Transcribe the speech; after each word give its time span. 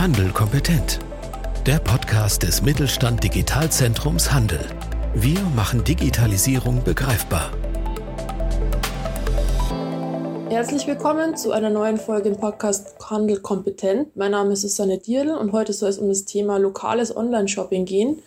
Handel 0.00 0.30
kompetent. 0.30 0.98
Der 1.66 1.78
Podcast 1.78 2.42
des 2.42 2.62
Mittelstand 2.62 3.22
Digitalzentrums 3.22 4.32
Handel. 4.32 4.60
Wir 5.14 5.38
machen 5.54 5.84
Digitalisierung 5.84 6.82
begreifbar. 6.82 7.50
Herzlich 10.48 10.86
willkommen 10.86 11.36
zu 11.36 11.52
einer 11.52 11.68
neuen 11.68 11.98
Folge 11.98 12.30
im 12.30 12.38
Podcast 12.38 12.96
Handel 13.10 13.40
kompetent. 13.40 14.16
Mein 14.16 14.30
Name 14.30 14.54
ist 14.54 14.62
Susanne 14.62 14.96
Dierl 14.96 15.32
und 15.32 15.52
heute 15.52 15.74
soll 15.74 15.90
es 15.90 15.98
um 15.98 16.08
das 16.08 16.24
Thema 16.24 16.56
lokales 16.56 17.14
Online-Shopping 17.14 17.84
gehen. 17.84 18.22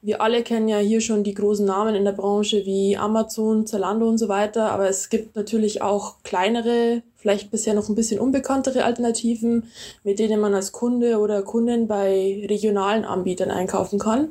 Wir 0.00 0.22
alle 0.22 0.44
kennen 0.44 0.68
ja 0.68 0.78
hier 0.78 1.00
schon 1.00 1.24
die 1.24 1.34
großen 1.34 1.66
Namen 1.66 1.96
in 1.96 2.04
der 2.04 2.12
Branche 2.12 2.64
wie 2.64 2.96
Amazon, 2.96 3.66
Zalando 3.66 4.08
und 4.08 4.18
so 4.18 4.28
weiter, 4.28 4.70
aber 4.70 4.88
es 4.88 5.08
gibt 5.08 5.34
natürlich 5.34 5.82
auch 5.82 6.22
kleinere, 6.22 7.02
vielleicht 7.18 7.50
bisher 7.50 7.74
noch 7.74 7.88
ein 7.88 7.96
bisschen 7.96 8.20
unbekanntere 8.20 8.84
Alternativen, 8.84 9.70
mit 10.04 10.18
denen 10.18 10.40
man 10.40 10.54
als 10.54 10.72
Kunde 10.72 11.18
oder 11.18 11.42
Kundin 11.42 11.88
bei 11.88 12.46
regionalen 12.48 13.04
Anbietern 13.04 13.50
einkaufen 13.50 13.98
kann. 13.98 14.28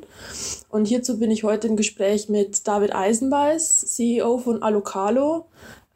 Und 0.70 0.86
hierzu 0.86 1.18
bin 1.18 1.30
ich 1.30 1.44
heute 1.44 1.68
im 1.68 1.76
Gespräch 1.76 2.28
mit 2.28 2.66
David 2.66 2.94
Eisenbeiß, 2.94 3.82
CEO 3.94 4.38
von 4.38 4.62
Alocalo 4.62 5.44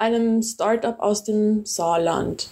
einem 0.03 0.43
Startup 0.43 0.99
aus 0.99 1.23
dem 1.23 1.65
Saarland. 1.65 2.49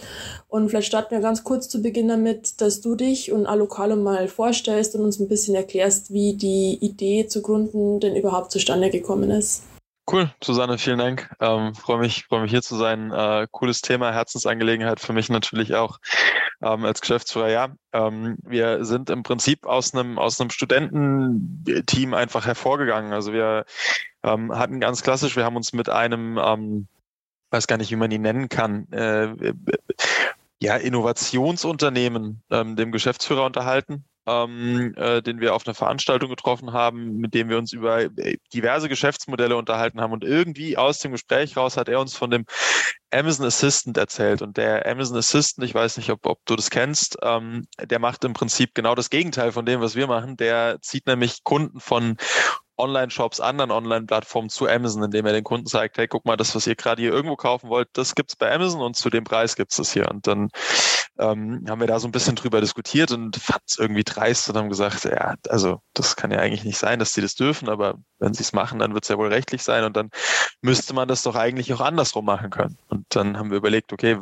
Und 0.48 0.68
vielleicht 0.68 0.86
starten 0.86 1.10
wir 1.10 1.20
ganz 1.20 1.42
kurz 1.42 1.68
zu 1.68 1.82
Beginn 1.82 2.08
damit, 2.08 2.60
dass 2.60 2.80
du 2.80 2.94
dich 2.94 3.32
und 3.32 3.46
Alocalo 3.46 3.96
mal 3.96 4.28
vorstellst 4.28 4.94
und 4.94 5.02
uns 5.02 5.18
ein 5.18 5.28
bisschen 5.28 5.56
erklärst, 5.56 6.12
wie 6.12 6.34
die 6.34 6.78
Idee 6.80 7.26
zu 7.26 7.42
gründen 7.42 7.98
denn 7.98 8.14
überhaupt 8.14 8.52
zustande 8.52 8.88
gekommen 8.90 9.30
ist. 9.30 9.64
Cool, 10.10 10.28
Susanne, 10.42 10.76
vielen 10.76 10.98
Dank. 10.98 11.30
Ähm, 11.38 11.74
freue 11.74 11.98
mich, 11.98 12.24
freue 12.24 12.42
mich 12.42 12.50
hier 12.50 12.62
zu 12.62 12.74
sein. 12.74 13.12
Äh, 13.12 13.46
cooles 13.52 13.80
Thema, 13.80 14.12
Herzensangelegenheit 14.12 14.98
für 14.98 15.12
mich 15.12 15.28
natürlich 15.28 15.76
auch 15.76 16.00
ähm, 16.62 16.84
als 16.84 17.00
Geschäftsführer. 17.00 17.48
Ja, 17.48 17.68
ähm, 17.92 18.36
wir 18.42 18.84
sind 18.84 19.08
im 19.08 19.22
Prinzip 19.22 19.66
aus 19.66 19.94
einem 19.94 20.18
aus 20.18 20.40
einem 20.40 20.50
Studententeam 20.50 22.14
einfach 22.14 22.44
hervorgegangen. 22.44 23.12
Also 23.12 23.32
wir 23.32 23.64
ähm, 24.24 24.52
hatten 24.52 24.80
ganz 24.80 25.02
klassisch, 25.02 25.36
wir 25.36 25.44
haben 25.44 25.56
uns 25.56 25.72
mit 25.72 25.88
einem 25.88 26.40
ähm, 26.42 26.88
weiß 27.50 27.68
gar 27.68 27.76
nicht, 27.76 27.92
wie 27.92 27.96
man 27.96 28.10
ihn 28.10 28.22
nennen 28.22 28.48
kann, 28.48 28.90
äh, 28.92 29.54
ja, 30.60 30.76
Innovationsunternehmen, 30.76 32.42
ähm, 32.50 32.76
dem 32.76 32.92
Geschäftsführer 32.92 33.44
unterhalten, 33.44 34.04
ähm, 34.26 34.94
äh, 34.96 35.22
den 35.22 35.40
wir 35.40 35.54
auf 35.54 35.66
einer 35.66 35.74
Veranstaltung 35.74 36.30
getroffen 36.30 36.72
haben, 36.72 37.18
mit 37.18 37.34
dem 37.34 37.48
wir 37.48 37.58
uns 37.58 37.72
über 37.72 38.02
äh, 38.02 38.36
diverse 38.52 38.88
Geschäftsmodelle 38.88 39.56
unterhalten 39.56 40.00
haben. 40.00 40.12
Und 40.12 40.24
irgendwie 40.24 40.76
aus 40.76 40.98
dem 40.98 41.12
Gespräch 41.12 41.56
raus 41.56 41.76
hat 41.76 41.88
er 41.88 42.00
uns 42.00 42.16
von 42.16 42.30
dem 42.30 42.44
Amazon 43.10 43.46
Assistant 43.46 43.96
erzählt. 43.96 44.42
Und 44.42 44.56
der 44.56 44.86
Amazon 44.86 45.16
Assistant, 45.16 45.66
ich 45.66 45.74
weiß 45.74 45.96
nicht, 45.96 46.10
ob, 46.10 46.26
ob 46.26 46.40
du 46.44 46.56
das 46.56 46.70
kennst, 46.70 47.18
ähm, 47.22 47.66
der 47.80 47.98
macht 47.98 48.24
im 48.24 48.34
Prinzip 48.34 48.74
genau 48.74 48.94
das 48.94 49.10
Gegenteil 49.10 49.52
von 49.52 49.66
dem, 49.66 49.80
was 49.80 49.96
wir 49.96 50.06
machen. 50.06 50.36
Der 50.36 50.78
zieht 50.80 51.06
nämlich 51.06 51.42
Kunden 51.44 51.80
von 51.80 52.16
Online-Shops, 52.80 53.40
anderen 53.40 53.70
Online-Plattformen 53.70 54.48
zu 54.48 54.68
Amazon, 54.68 55.02
indem 55.02 55.26
er 55.26 55.32
den 55.32 55.44
Kunden 55.44 55.66
zeigt, 55.66 55.98
hey, 55.98 56.08
guck 56.08 56.24
mal, 56.24 56.36
das, 56.36 56.54
was 56.54 56.66
ihr 56.66 56.74
gerade 56.74 57.02
hier 57.02 57.12
irgendwo 57.12 57.36
kaufen 57.36 57.70
wollt, 57.70 57.88
das 57.92 58.14
gibt's 58.14 58.36
bei 58.36 58.52
Amazon 58.52 58.80
und 58.80 58.96
zu 58.96 59.10
dem 59.10 59.24
Preis 59.24 59.56
gibt's 59.56 59.76
das 59.76 59.92
hier. 59.92 60.10
Und 60.10 60.26
dann 60.26 60.48
ähm, 61.18 61.64
haben 61.68 61.80
wir 61.80 61.86
da 61.86 62.00
so 62.00 62.08
ein 62.08 62.12
bisschen 62.12 62.36
drüber 62.36 62.60
diskutiert 62.60 63.12
und 63.12 63.36
fanden 63.36 63.64
es 63.66 63.78
irgendwie 63.78 64.04
dreist 64.04 64.48
und 64.48 64.56
haben 64.56 64.68
gesagt, 64.70 65.04
ja, 65.04 65.34
also 65.48 65.80
das 65.94 66.16
kann 66.16 66.30
ja 66.30 66.38
eigentlich 66.38 66.64
nicht 66.64 66.78
sein, 66.78 66.98
dass 66.98 67.12
sie 67.12 67.20
das 67.20 67.34
dürfen, 67.34 67.68
aber 67.68 67.98
wenn 68.18 68.34
sie 68.34 68.42
es 68.42 68.52
machen, 68.52 68.78
dann 68.78 68.94
wird 68.94 69.04
es 69.04 69.08
ja 69.08 69.18
wohl 69.18 69.28
rechtlich 69.28 69.62
sein 69.62 69.84
und 69.84 69.96
dann 69.96 70.10
müsste 70.62 70.94
man 70.94 71.08
das 71.08 71.22
doch 71.22 71.36
eigentlich 71.36 71.72
auch 71.74 71.80
andersrum 71.80 72.24
machen 72.24 72.50
können. 72.50 72.78
Und 72.88 73.04
dann 73.10 73.38
haben 73.38 73.50
wir 73.50 73.58
überlegt, 73.58 73.92
okay, 73.92 74.18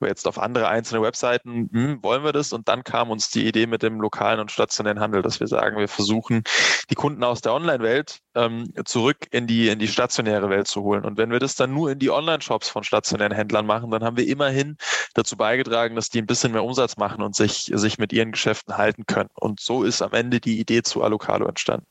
jetzt 0.00 0.26
auf 0.28 0.38
andere 0.38 0.68
einzelne 0.68 1.02
Webseiten, 1.02 1.68
hm, 1.72 2.02
wollen 2.02 2.24
wir 2.24 2.32
das? 2.32 2.52
Und 2.52 2.68
dann 2.68 2.84
kam 2.84 3.10
uns 3.10 3.30
die 3.30 3.46
Idee 3.46 3.66
mit 3.66 3.82
dem 3.82 4.00
lokalen 4.00 4.40
und 4.40 4.50
stationären 4.50 5.00
Handel, 5.00 5.22
dass 5.22 5.40
wir 5.40 5.46
sagen, 5.46 5.78
wir 5.78 5.88
versuchen, 5.88 6.42
die 6.90 6.94
Kunden 6.94 7.24
aus 7.24 7.40
der 7.40 7.54
Online-Welt 7.54 8.20
ähm, 8.34 8.72
zurück 8.84 9.26
in 9.30 9.46
die, 9.46 9.68
in 9.68 9.78
die 9.78 9.88
stationäre 9.88 10.50
Welt 10.50 10.68
zu 10.68 10.82
holen. 10.82 11.04
Und 11.04 11.16
wenn 11.16 11.30
wir 11.30 11.38
das 11.38 11.54
dann 11.54 11.72
nur 11.72 11.90
in 11.90 11.98
die 11.98 12.10
Online-Shops 12.10 12.68
von 12.68 12.84
stationären 12.84 13.32
Händlern 13.32 13.66
machen, 13.66 13.90
dann 13.90 14.04
haben 14.04 14.16
wir 14.16 14.26
immerhin 14.26 14.76
dazu 15.14 15.36
beigetragen, 15.36 15.96
dass 15.96 16.10
die 16.10 16.20
ein 16.20 16.26
bisschen 16.26 16.52
mehr 16.52 16.64
Umsatz 16.64 16.96
machen 16.96 17.22
und 17.22 17.34
sich, 17.34 17.70
sich 17.74 17.98
mit 17.98 18.12
ihren 18.12 18.32
Geschäften 18.32 18.76
halten 18.76 19.06
können. 19.06 19.30
Und 19.34 19.60
so 19.60 19.82
ist 19.82 20.02
am 20.02 20.12
Ende 20.12 20.40
die 20.40 20.60
Idee 20.60 20.82
zu 20.82 21.02
Alocalo 21.02 21.46
entstanden. 21.46 21.86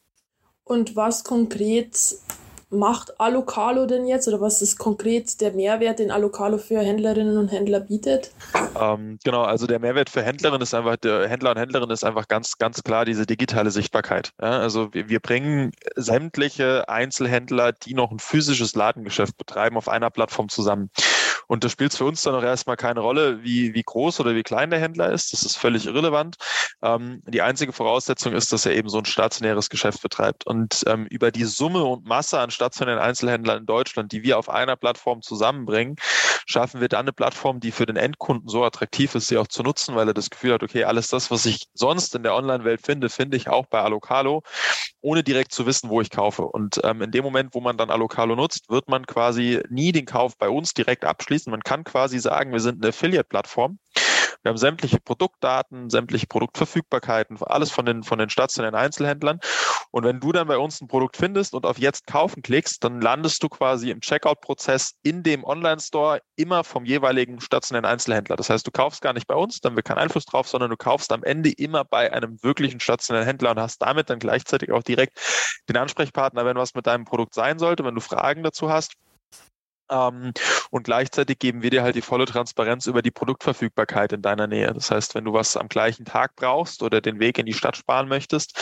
Und 0.63 0.95
was 0.95 1.23
konkret 1.23 1.95
macht 2.69 3.19
Alocalo 3.19 3.85
denn 3.85 4.07
jetzt 4.07 4.27
oder 4.27 4.41
was 4.41 4.61
ist 4.61 4.77
konkret 4.77 5.39
der 5.41 5.51
Mehrwert, 5.51 5.99
den 5.99 6.11
Alocalo 6.11 6.57
für 6.57 6.79
Händlerinnen 6.79 7.37
und 7.37 7.49
Händler 7.49 7.79
bietet? 7.79 8.31
Ähm, 8.79 9.19
genau, 9.23 9.43
also 9.43 9.67
der 9.67 9.79
Mehrwert 9.79 10.09
für 10.09 10.23
Händlerinnen 10.23 10.61
ist 10.61 10.73
einfach, 10.73 10.97
der 10.97 11.27
Händler 11.27 11.51
und 11.51 11.57
Händlerinnen 11.57 11.93
ist 11.93 12.03
einfach 12.03 12.27
ganz, 12.27 12.57
ganz 12.57 12.83
klar 12.83 13.05
diese 13.05 13.25
digitale 13.25 13.71
Sichtbarkeit. 13.71 14.31
Ja, 14.41 14.59
also 14.59 14.93
wir, 14.93 15.09
wir 15.09 15.19
bringen 15.19 15.71
sämtliche 15.95 16.89
Einzelhändler, 16.89 17.71
die 17.71 17.93
noch 17.93 18.11
ein 18.11 18.19
physisches 18.19 18.75
Ladengeschäft 18.75 19.37
betreiben, 19.37 19.77
auf 19.77 19.87
einer 19.89 20.09
Plattform 20.09 20.49
zusammen. 20.49 20.89
Und 21.47 21.63
da 21.63 21.69
spielt 21.69 21.91
es 21.91 21.97
für 21.97 22.05
uns 22.05 22.21
dann 22.21 22.35
auch 22.35 22.43
erstmal 22.43 22.77
keine 22.77 22.99
Rolle, 22.99 23.43
wie, 23.43 23.73
wie 23.73 23.83
groß 23.83 24.19
oder 24.19 24.35
wie 24.35 24.43
klein 24.43 24.69
der 24.69 24.79
Händler 24.79 25.11
ist. 25.11 25.33
Das 25.33 25.43
ist 25.43 25.57
völlig 25.57 25.85
irrelevant. 25.85 26.35
Ähm, 26.81 27.21
die 27.27 27.41
einzige 27.41 27.73
Voraussetzung 27.73 28.33
ist, 28.33 28.51
dass 28.51 28.65
er 28.65 28.73
eben 28.73 28.89
so 28.89 28.97
ein 28.97 29.05
stationäres 29.05 29.69
Geschäft 29.69 30.01
betreibt. 30.01 30.45
Und 30.45 30.83
ähm, 30.87 31.05
über 31.07 31.31
die 31.31 31.45
Summe 31.45 31.83
und 31.83 32.05
Masse 32.05 32.39
an 32.39 32.51
stationären 32.51 32.99
Einzelhändlern 32.99 33.59
in 33.59 33.65
Deutschland, 33.65 34.11
die 34.11 34.23
wir 34.23 34.37
auf 34.37 34.49
einer 34.49 34.75
Plattform 34.75 35.21
zusammenbringen, 35.21 35.95
schaffen 36.45 36.81
wir 36.81 36.87
dann 36.87 37.05
eine 37.05 37.13
Plattform, 37.13 37.59
die 37.59 37.71
für 37.71 37.85
den 37.85 37.95
Endkunden 37.95 38.47
so 38.47 38.63
attraktiv 38.63 39.15
ist, 39.15 39.27
sie 39.27 39.37
auch 39.37 39.47
zu 39.47 39.63
nutzen, 39.63 39.95
weil 39.95 40.07
er 40.07 40.13
das 40.13 40.29
Gefühl 40.29 40.53
hat, 40.53 40.63
okay, 40.63 40.83
alles 40.83 41.07
das, 41.07 41.31
was 41.31 41.45
ich 41.45 41.67
sonst 41.73 42.15
in 42.15 42.23
der 42.23 42.35
Online-Welt 42.35 42.81
finde, 42.85 43.09
finde 43.09 43.37
ich 43.37 43.49
auch 43.49 43.65
bei 43.65 43.81
Alocalo, 43.81 44.43
ohne 45.01 45.23
direkt 45.23 45.51
zu 45.51 45.65
wissen, 45.65 45.89
wo 45.89 46.01
ich 46.01 46.09
kaufe. 46.09 46.43
Und 46.43 46.79
ähm, 46.83 47.01
in 47.01 47.11
dem 47.11 47.23
Moment, 47.23 47.53
wo 47.53 47.61
man 47.61 47.77
dann 47.77 47.89
Alocalo 47.89 48.35
nutzt, 48.35 48.69
wird 48.69 48.87
man 48.87 49.05
quasi 49.05 49.61
nie 49.69 49.91
den 49.91 50.05
Kauf 50.05 50.37
bei 50.37 50.49
uns 50.49 50.73
direkt 50.73 51.05
abschließen. 51.05 51.34
Man 51.47 51.61
kann 51.61 51.83
quasi 51.83 52.19
sagen, 52.19 52.51
wir 52.51 52.59
sind 52.59 52.83
eine 52.83 52.89
Affiliate-Plattform 52.89 53.79
wir 54.45 54.51
haben 54.51 54.57
sämtliche 54.57 54.99
Produktdaten, 54.99 55.89
sämtliche 55.89 56.27
Produktverfügbarkeiten, 56.27 57.39
alles 57.41 57.71
von 57.71 57.83
den, 57.83 58.03
von 58.03 58.19
den 58.19 58.29
stationären 58.29 58.75
Einzelhändlern. 58.75 59.39
Und 59.89 60.03
wenn 60.03 60.19
du 60.19 60.31
dann 60.31 60.47
bei 60.47 60.59
uns 60.59 60.79
ein 60.81 60.87
Produkt 60.87 61.17
findest 61.17 61.55
und 61.55 61.65
auf 61.65 61.79
Jetzt 61.79 62.05
kaufen 62.05 62.43
klickst, 62.43 62.83
dann 62.83 63.01
landest 63.01 63.41
du 63.41 63.49
quasi 63.49 63.89
im 63.89 64.01
Checkout-Prozess 64.01 64.97
in 65.01 65.23
dem 65.23 65.43
Online-Store 65.43 66.21
immer 66.35 66.63
vom 66.63 66.85
jeweiligen 66.85 67.41
stationären 67.41 67.85
Einzelhändler. 67.85 68.35
Das 68.35 68.51
heißt, 68.51 68.67
du 68.67 68.69
kaufst 68.69 69.01
gar 69.01 69.13
nicht 69.13 69.25
bei 69.25 69.33
uns, 69.33 69.61
dann 69.61 69.71
haben 69.71 69.77
wir 69.77 69.83
keinen 69.83 69.97
Einfluss 69.97 70.25
drauf, 70.25 70.47
sondern 70.47 70.69
du 70.69 70.77
kaufst 70.77 71.11
am 71.11 71.23
Ende 71.23 71.49
immer 71.49 71.83
bei 71.83 72.13
einem 72.13 72.37
wirklichen 72.43 72.79
stationären 72.79 73.25
Händler 73.25 73.49
und 73.49 73.59
hast 73.59 73.81
damit 73.81 74.11
dann 74.11 74.19
gleichzeitig 74.19 74.71
auch 74.71 74.83
direkt 74.83 75.19
den 75.69 75.77
Ansprechpartner, 75.77 76.45
wenn 76.45 76.55
was 76.55 76.75
mit 76.75 76.85
deinem 76.85 77.05
Produkt 77.05 77.33
sein 77.33 77.57
sollte, 77.57 77.83
wenn 77.83 77.95
du 77.95 78.01
Fragen 78.01 78.43
dazu 78.43 78.69
hast. 78.69 78.93
Ähm, 79.89 80.33
und 80.71 80.83
gleichzeitig 80.83 81.39
geben 81.39 81.61
wir 81.61 81.69
dir 81.69 81.83
halt 81.83 81.95
die 81.95 82.01
volle 82.01 82.25
Transparenz 82.25 82.87
über 82.87 83.01
die 83.01 83.11
Produktverfügbarkeit 83.11 84.13
in 84.13 84.21
deiner 84.21 84.47
Nähe. 84.47 84.73
Das 84.73 84.91
heißt, 84.91 85.15
wenn 85.15 85.25
du 85.25 85.33
was 85.33 85.57
am 85.57 85.67
gleichen 85.67 86.05
Tag 86.05 86.35
brauchst 86.35 86.83
oder 86.83 87.01
den 87.01 87.19
Weg 87.19 87.37
in 87.37 87.45
die 87.45 87.53
Stadt 87.53 87.77
sparen 87.77 88.07
möchtest, 88.07 88.59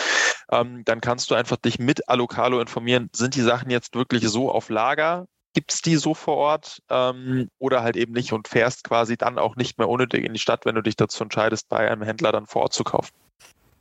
ähm, 0.52 0.84
dann 0.86 1.02
kannst 1.02 1.32
du 1.32 1.36
einfach 1.36 1.58
dich 1.58 1.80
mit 1.80 2.10
Alocalo 2.10 2.60
informieren, 2.60 3.10
sind 3.14 3.36
die 3.36 3.42
Sachen 3.42 3.70
jetzt 3.70 3.96
wirklich 3.96 4.28
so 4.28 4.52
auf 4.52 4.70
Lager? 4.70 5.26
Gibt 5.54 5.74
es 5.74 5.82
die 5.82 5.98
so 5.98 6.16
vor 6.16 6.38
Ort 6.38 6.80
ähm, 6.90 7.50
oder 7.60 7.84
halt 7.84 7.96
eben 7.96 8.14
nicht 8.14 8.34
und 8.34 8.48
fährst 8.48 8.84
quasi 8.84 9.18
dann 9.18 9.38
auch 9.38 9.56
nicht 9.56 9.78
mehr 9.78 9.88
unnötig 9.88 10.26
in 10.26 10.34
die 10.34 10.40
Stadt, 10.40 10.66
wenn 10.66 10.76
du 10.76 10.82
dich 10.82 10.96
dazu 10.96 11.24
entscheidest, 11.24 11.70
bei 11.70 11.90
einem 11.90 12.02
Händler 12.02 12.32
dann 12.32 12.48
vor 12.48 12.64
Ort 12.64 12.74
zu 12.74 12.84
kaufen. 12.84 13.14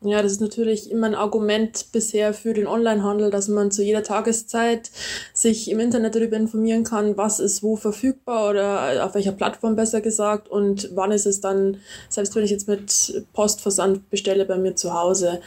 Ja, 0.05 0.21
das 0.21 0.33
ist 0.33 0.41
natürlich 0.41 0.91
immer 0.91 1.07
ein 1.07 1.15
Argument 1.15 1.93
bisher 1.93 2.35
für 2.35 2.55
den 2.55 2.67
Onlinehandel, 2.67 3.31
dass 3.31 3.47
man 3.47 3.71
zu 3.71 3.85
jeder 3.85 4.03
Tageszeit 4.03 4.91
sich 5.33 5.71
im 5.71 5.79
Internet 5.79 6.17
darüber 6.17 6.37
informieren 6.37 6.83
kann, 6.83 7.17
was 7.17 7.39
ist 7.39 7.63
wo 7.63 7.77
verfügbar 7.77 8.51
oder 8.51 9.07
auf 9.07 9.15
welcher 9.15 9.31
Plattform 9.31 9.77
besser 9.77 10.01
gesagt 10.01 10.49
und 10.49 10.91
wann 10.95 11.13
ist 11.13 11.27
es 11.27 11.41
dann, 11.41 11.77
selbst 12.09 12.35
wenn 12.35 12.43
ich 12.45 12.51
jetzt 12.51 12.67
mit 12.67 13.25
Postversand 13.33 14.11
bestelle 14.11 14.45
bei 14.45 14.59
mir 14.59 14.75
zu 14.75 14.93
Hause. 14.93 15.41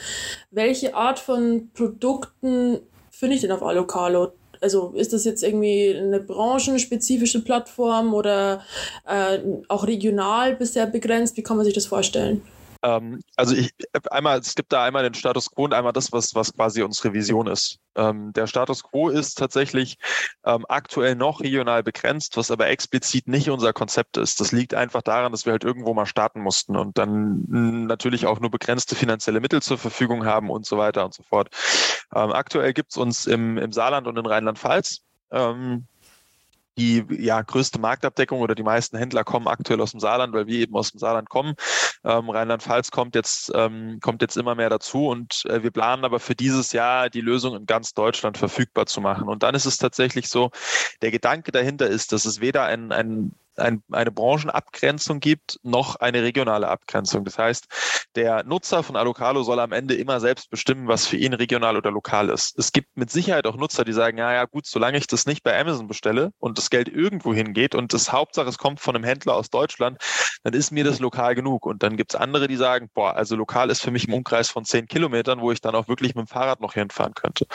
Welche 0.51 0.95
Art 0.95 1.19
von 1.19 1.69
Produkten 1.73 2.79
finde 3.11 3.35
ich 3.35 3.41
denn 3.41 3.51
auf 3.51 3.61
Alocalo? 3.61 4.31
Also 4.61 4.93
ist 4.95 5.11
das 5.11 5.25
jetzt 5.25 5.43
irgendwie 5.43 5.93
eine 5.93 6.21
branchenspezifische 6.21 7.43
Plattform 7.43 8.13
oder 8.13 8.61
äh, 9.05 9.39
auch 9.67 9.85
regional 9.85 10.55
bisher 10.55 10.85
begrenzt? 10.85 11.35
Wie 11.35 11.43
kann 11.43 11.57
man 11.57 11.65
sich 11.65 11.73
das 11.73 11.87
vorstellen? 11.87 12.41
Ähm, 12.85 13.19
also 13.35 13.55
ich 13.55 13.73
einmal, 14.11 14.37
es 14.39 14.53
gibt 14.53 14.71
da 14.71 14.83
einmal 14.83 15.01
den 15.03 15.15
Status 15.15 15.49
quo 15.49 15.63
und 15.63 15.73
einmal 15.73 15.91
das, 15.91 16.11
was, 16.11 16.35
was 16.35 16.53
quasi 16.53 16.83
unsere 16.83 17.13
Vision 17.13 17.47
ist. 17.47 17.79
Ähm, 17.95 18.31
der 18.33 18.45
Status 18.45 18.83
quo 18.83 19.09
ist 19.09 19.39
tatsächlich 19.39 19.97
ähm, 20.45 20.65
aktuell 20.69 21.15
noch 21.15 21.41
regional 21.41 21.81
begrenzt, 21.81 22.37
was 22.37 22.51
aber 22.51 22.67
explizit 22.67 23.27
nicht 23.27 23.49
unser 23.49 23.73
Konzept 23.73 24.17
ist. 24.17 24.39
Das 24.39 24.51
liegt 24.51 24.75
einfach 24.75 25.01
daran, 25.01 25.31
dass 25.31 25.45
wir 25.45 25.53
halt 25.53 25.63
irgendwo 25.63 25.95
mal 25.95 26.05
starten 26.05 26.41
mussten 26.41 26.75
und 26.75 26.97
dann 26.99 27.87
natürlich 27.87 28.27
auch 28.27 28.39
nur 28.39 28.51
begrenzte 28.51 28.95
finanzielle 28.95 29.39
Mittel 29.39 29.63
zur 29.63 29.79
Verfügung 29.79 30.25
haben 30.25 30.51
und 30.51 30.67
so 30.67 30.77
weiter 30.77 31.05
und 31.05 31.13
so 31.15 31.23
fort. 31.23 31.49
Ähm, 32.13 32.31
aktuell 32.33 32.73
gibt 32.73 32.91
es 32.91 32.97
uns 32.97 33.25
im, 33.25 33.57
im 33.57 33.71
Saarland 33.71 34.05
und 34.05 34.17
in 34.19 34.27
Rheinland-Pfalz. 34.27 35.01
Ähm, 35.31 35.87
die 36.77 37.05
ja, 37.09 37.41
größte 37.41 37.79
Marktabdeckung 37.79 38.41
oder 38.41 38.55
die 38.55 38.63
meisten 38.63 38.97
Händler 38.97 39.23
kommen 39.23 39.47
aktuell 39.47 39.81
aus 39.81 39.91
dem 39.91 39.99
Saarland, 39.99 40.33
weil 40.33 40.47
wir 40.47 40.59
eben 40.59 40.75
aus 40.75 40.91
dem 40.91 40.99
Saarland 40.99 41.29
kommen. 41.29 41.55
Ähm, 42.03 42.29
Rheinland-Pfalz 42.29 42.91
kommt 42.91 43.15
jetzt, 43.15 43.51
ähm, 43.55 43.99
kommt 44.01 44.21
jetzt 44.21 44.37
immer 44.37 44.55
mehr 44.55 44.69
dazu 44.69 45.07
und 45.07 45.43
äh, 45.47 45.63
wir 45.63 45.71
planen 45.71 46.05
aber 46.05 46.19
für 46.19 46.35
dieses 46.35 46.71
Jahr 46.71 47.09
die 47.09 47.21
Lösung 47.21 47.55
in 47.55 47.65
ganz 47.65 47.93
Deutschland 47.93 48.37
verfügbar 48.37 48.85
zu 48.85 49.01
machen. 49.01 49.27
Und 49.27 49.43
dann 49.43 49.55
ist 49.55 49.65
es 49.65 49.77
tatsächlich 49.77 50.27
so, 50.27 50.51
der 51.01 51.11
Gedanke 51.11 51.51
dahinter 51.51 51.87
ist, 51.87 52.11
dass 52.11 52.25
es 52.25 52.41
weder 52.41 52.65
ein, 52.65 52.91
ein 52.91 53.33
ein, 53.59 53.83
eine 53.91 54.11
Branchenabgrenzung 54.11 55.19
gibt, 55.19 55.59
noch 55.63 55.97
eine 55.97 56.23
regionale 56.23 56.67
Abgrenzung. 56.67 57.25
Das 57.25 57.37
heißt, 57.37 57.67
der 58.15 58.43
Nutzer 58.43 58.83
von 58.83 58.95
Alocalo 58.95 59.43
soll 59.43 59.59
am 59.59 59.71
Ende 59.71 59.95
immer 59.95 60.19
selbst 60.19 60.49
bestimmen, 60.49 60.87
was 60.87 61.05
für 61.05 61.17
ihn 61.17 61.33
regional 61.33 61.77
oder 61.77 61.91
lokal 61.91 62.29
ist. 62.29 62.57
Es 62.57 62.71
gibt 62.71 62.97
mit 62.97 63.11
Sicherheit 63.11 63.45
auch 63.45 63.57
Nutzer, 63.57 63.85
die 63.85 63.93
sagen, 63.93 64.17
ja, 64.17 64.33
ja, 64.33 64.45
gut, 64.45 64.65
solange 64.65 64.97
ich 64.97 65.07
das 65.07 65.25
nicht 65.25 65.43
bei 65.43 65.59
Amazon 65.59 65.87
bestelle 65.87 66.31
und 66.39 66.57
das 66.57 66.69
Geld 66.69 66.87
irgendwo 66.87 67.33
hingeht 67.33 67.75
und 67.75 67.93
das 67.93 68.11
Hauptsache 68.11 68.49
es 68.55 68.57
kommt 68.57 68.79
von 68.79 68.95
einem 68.95 69.03
Händler 69.03 69.35
aus 69.35 69.49
Deutschland, 69.49 69.99
dann 70.43 70.53
ist 70.53 70.71
mir 70.71 70.83
das 70.83 70.99
lokal 70.99 71.35
genug. 71.35 71.65
Und 71.65 71.83
dann 71.83 71.97
gibt 71.97 72.13
es 72.13 72.19
andere, 72.19 72.47
die 72.47 72.55
sagen, 72.55 72.89
boah, 72.93 73.15
also 73.15 73.35
lokal 73.35 73.69
ist 73.69 73.81
für 73.81 73.91
mich 73.91 74.07
im 74.07 74.13
Umkreis 74.13 74.49
von 74.49 74.63
zehn 74.63 74.87
Kilometern, 74.87 75.41
wo 75.41 75.51
ich 75.51 75.61
dann 75.61 75.75
auch 75.75 75.87
wirklich 75.87 76.15
mit 76.15 76.27
dem 76.27 76.27
Fahrrad 76.27 76.61
noch 76.61 76.73
hinfahren 76.73 77.13
könnte. 77.13 77.45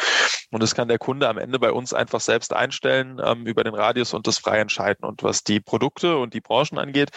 Und 0.51 0.63
das 0.63 0.75
kann 0.75 0.89
der 0.89 0.99
Kunde 0.99 1.29
am 1.29 1.39
Ende 1.39 1.59
bei 1.59 1.73
uns 1.73 1.95
einfach 1.95 2.21
selbst 2.21 2.53
einstellen 2.53 3.21
ähm, 3.25 3.47
über 3.47 3.65
den 3.65 3.75
Radius 3.75 4.13
und 4.13 4.27
das 4.27 4.39
frei 4.39 4.59
entscheiden. 4.59 5.05
Und 5.05 5.23
was 5.23 5.45
die 5.45 5.61
Produkte 5.61 5.90
Produkte 5.91 6.19
und 6.19 6.35
die 6.35 6.41
Branchen 6.41 6.79
angeht, 6.79 7.11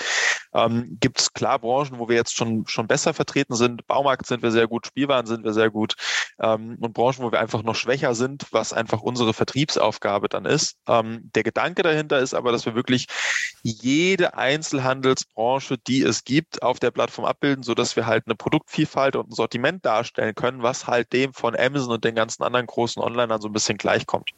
ähm, 0.54 0.98
gibt 1.00 1.20
es 1.20 1.34
klar 1.34 1.60
Branchen, 1.60 2.00
wo 2.00 2.10
wir 2.10 2.16
jetzt 2.16 2.36
schon, 2.36 2.66
schon 2.68 2.88
besser 2.88 3.14
vertreten 3.14 3.56
sind. 3.56 3.88
Baumarkt 3.88 4.26
sind 4.26 4.44
wir 4.44 4.52
sehr 4.52 4.68
gut, 4.68 4.88
Spielwaren 4.88 5.26
sind 5.26 5.44
wir 5.44 5.54
sehr 5.54 5.70
gut 5.70 5.96
ähm, 6.40 6.78
und 6.80 6.94
Branchen, 6.94 7.24
wo 7.24 7.32
wir 7.32 7.40
einfach 7.40 7.64
noch 7.64 7.76
schwächer 7.76 8.16
sind, 8.16 8.46
was 8.52 8.74
einfach 8.74 9.02
unsere 9.02 9.34
Vertriebsaufgabe 9.34 10.30
dann 10.30 10.46
ist. 10.46 10.78
Ähm, 10.88 11.32
der 11.36 11.44
Gedanke 11.44 11.84
dahinter 11.84 12.20
ist 12.20 12.34
aber, 12.34 12.52
dass 12.52 12.66
wir 12.66 12.76
wirklich 12.76 13.08
jede 13.62 14.36
Einzelhandelsbranche, 14.36 15.78
die 15.78 16.02
es 16.02 16.24
gibt, 16.24 16.62
auf 16.62 16.80
der 16.80 16.92
Plattform 16.92 17.26
abbilden, 17.26 17.64
sodass 17.64 17.96
wir 17.96 18.06
halt 18.06 18.26
eine 18.26 18.36
Produktvielfalt 18.36 19.16
und 19.16 19.30
ein 19.30 19.36
Sortiment 19.36 19.86
darstellen 19.86 20.36
können, 20.36 20.64
was 20.64 20.88
halt 20.88 21.14
dem 21.14 21.34
von 21.34 21.56
Amazon 21.56 21.94
und 21.94 22.04
den 22.04 22.16
ganzen 22.16 22.44
anderen 22.44 22.68
großen 22.68 23.02
Onlinern 23.02 23.42
so 23.42 23.48
ein 23.50 23.54
bisschen 23.54 23.78
gleichkommt. 23.78 24.32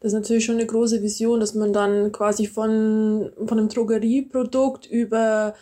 Das 0.00 0.12
ist 0.12 0.18
natürlich 0.18 0.44
schon 0.44 0.56
eine 0.56 0.66
große 0.66 1.02
Vision, 1.02 1.40
dass 1.40 1.54
man 1.54 1.72
dann 1.72 2.10
quasi 2.12 2.46
von, 2.46 3.32
von 3.46 3.58
einem 3.58 3.68
Drogerieprodukt 3.68 4.86
über 4.86 5.54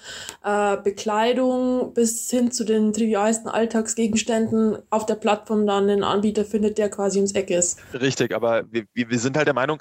äh, 0.44 0.76
Bekleidung 0.78 1.92
bis 1.92 2.30
hin 2.30 2.50
zu 2.50 2.64
den 2.64 2.92
trivialsten 2.92 3.48
Alltagsgegenständen 3.48 4.78
auf 4.90 5.06
der 5.06 5.16
Plattform 5.16 5.66
dann 5.66 5.90
einen 5.90 6.04
Anbieter 6.04 6.44
findet, 6.44 6.78
der 6.78 6.90
quasi 6.90 7.18
ums 7.18 7.32
Eck 7.32 7.50
ist. 7.50 7.80
Richtig, 7.92 8.34
aber 8.34 8.64
wir, 8.70 8.86
wir 8.94 9.18
sind 9.18 9.36
halt 9.36 9.46
der 9.46 9.54
Meinung, 9.54 9.78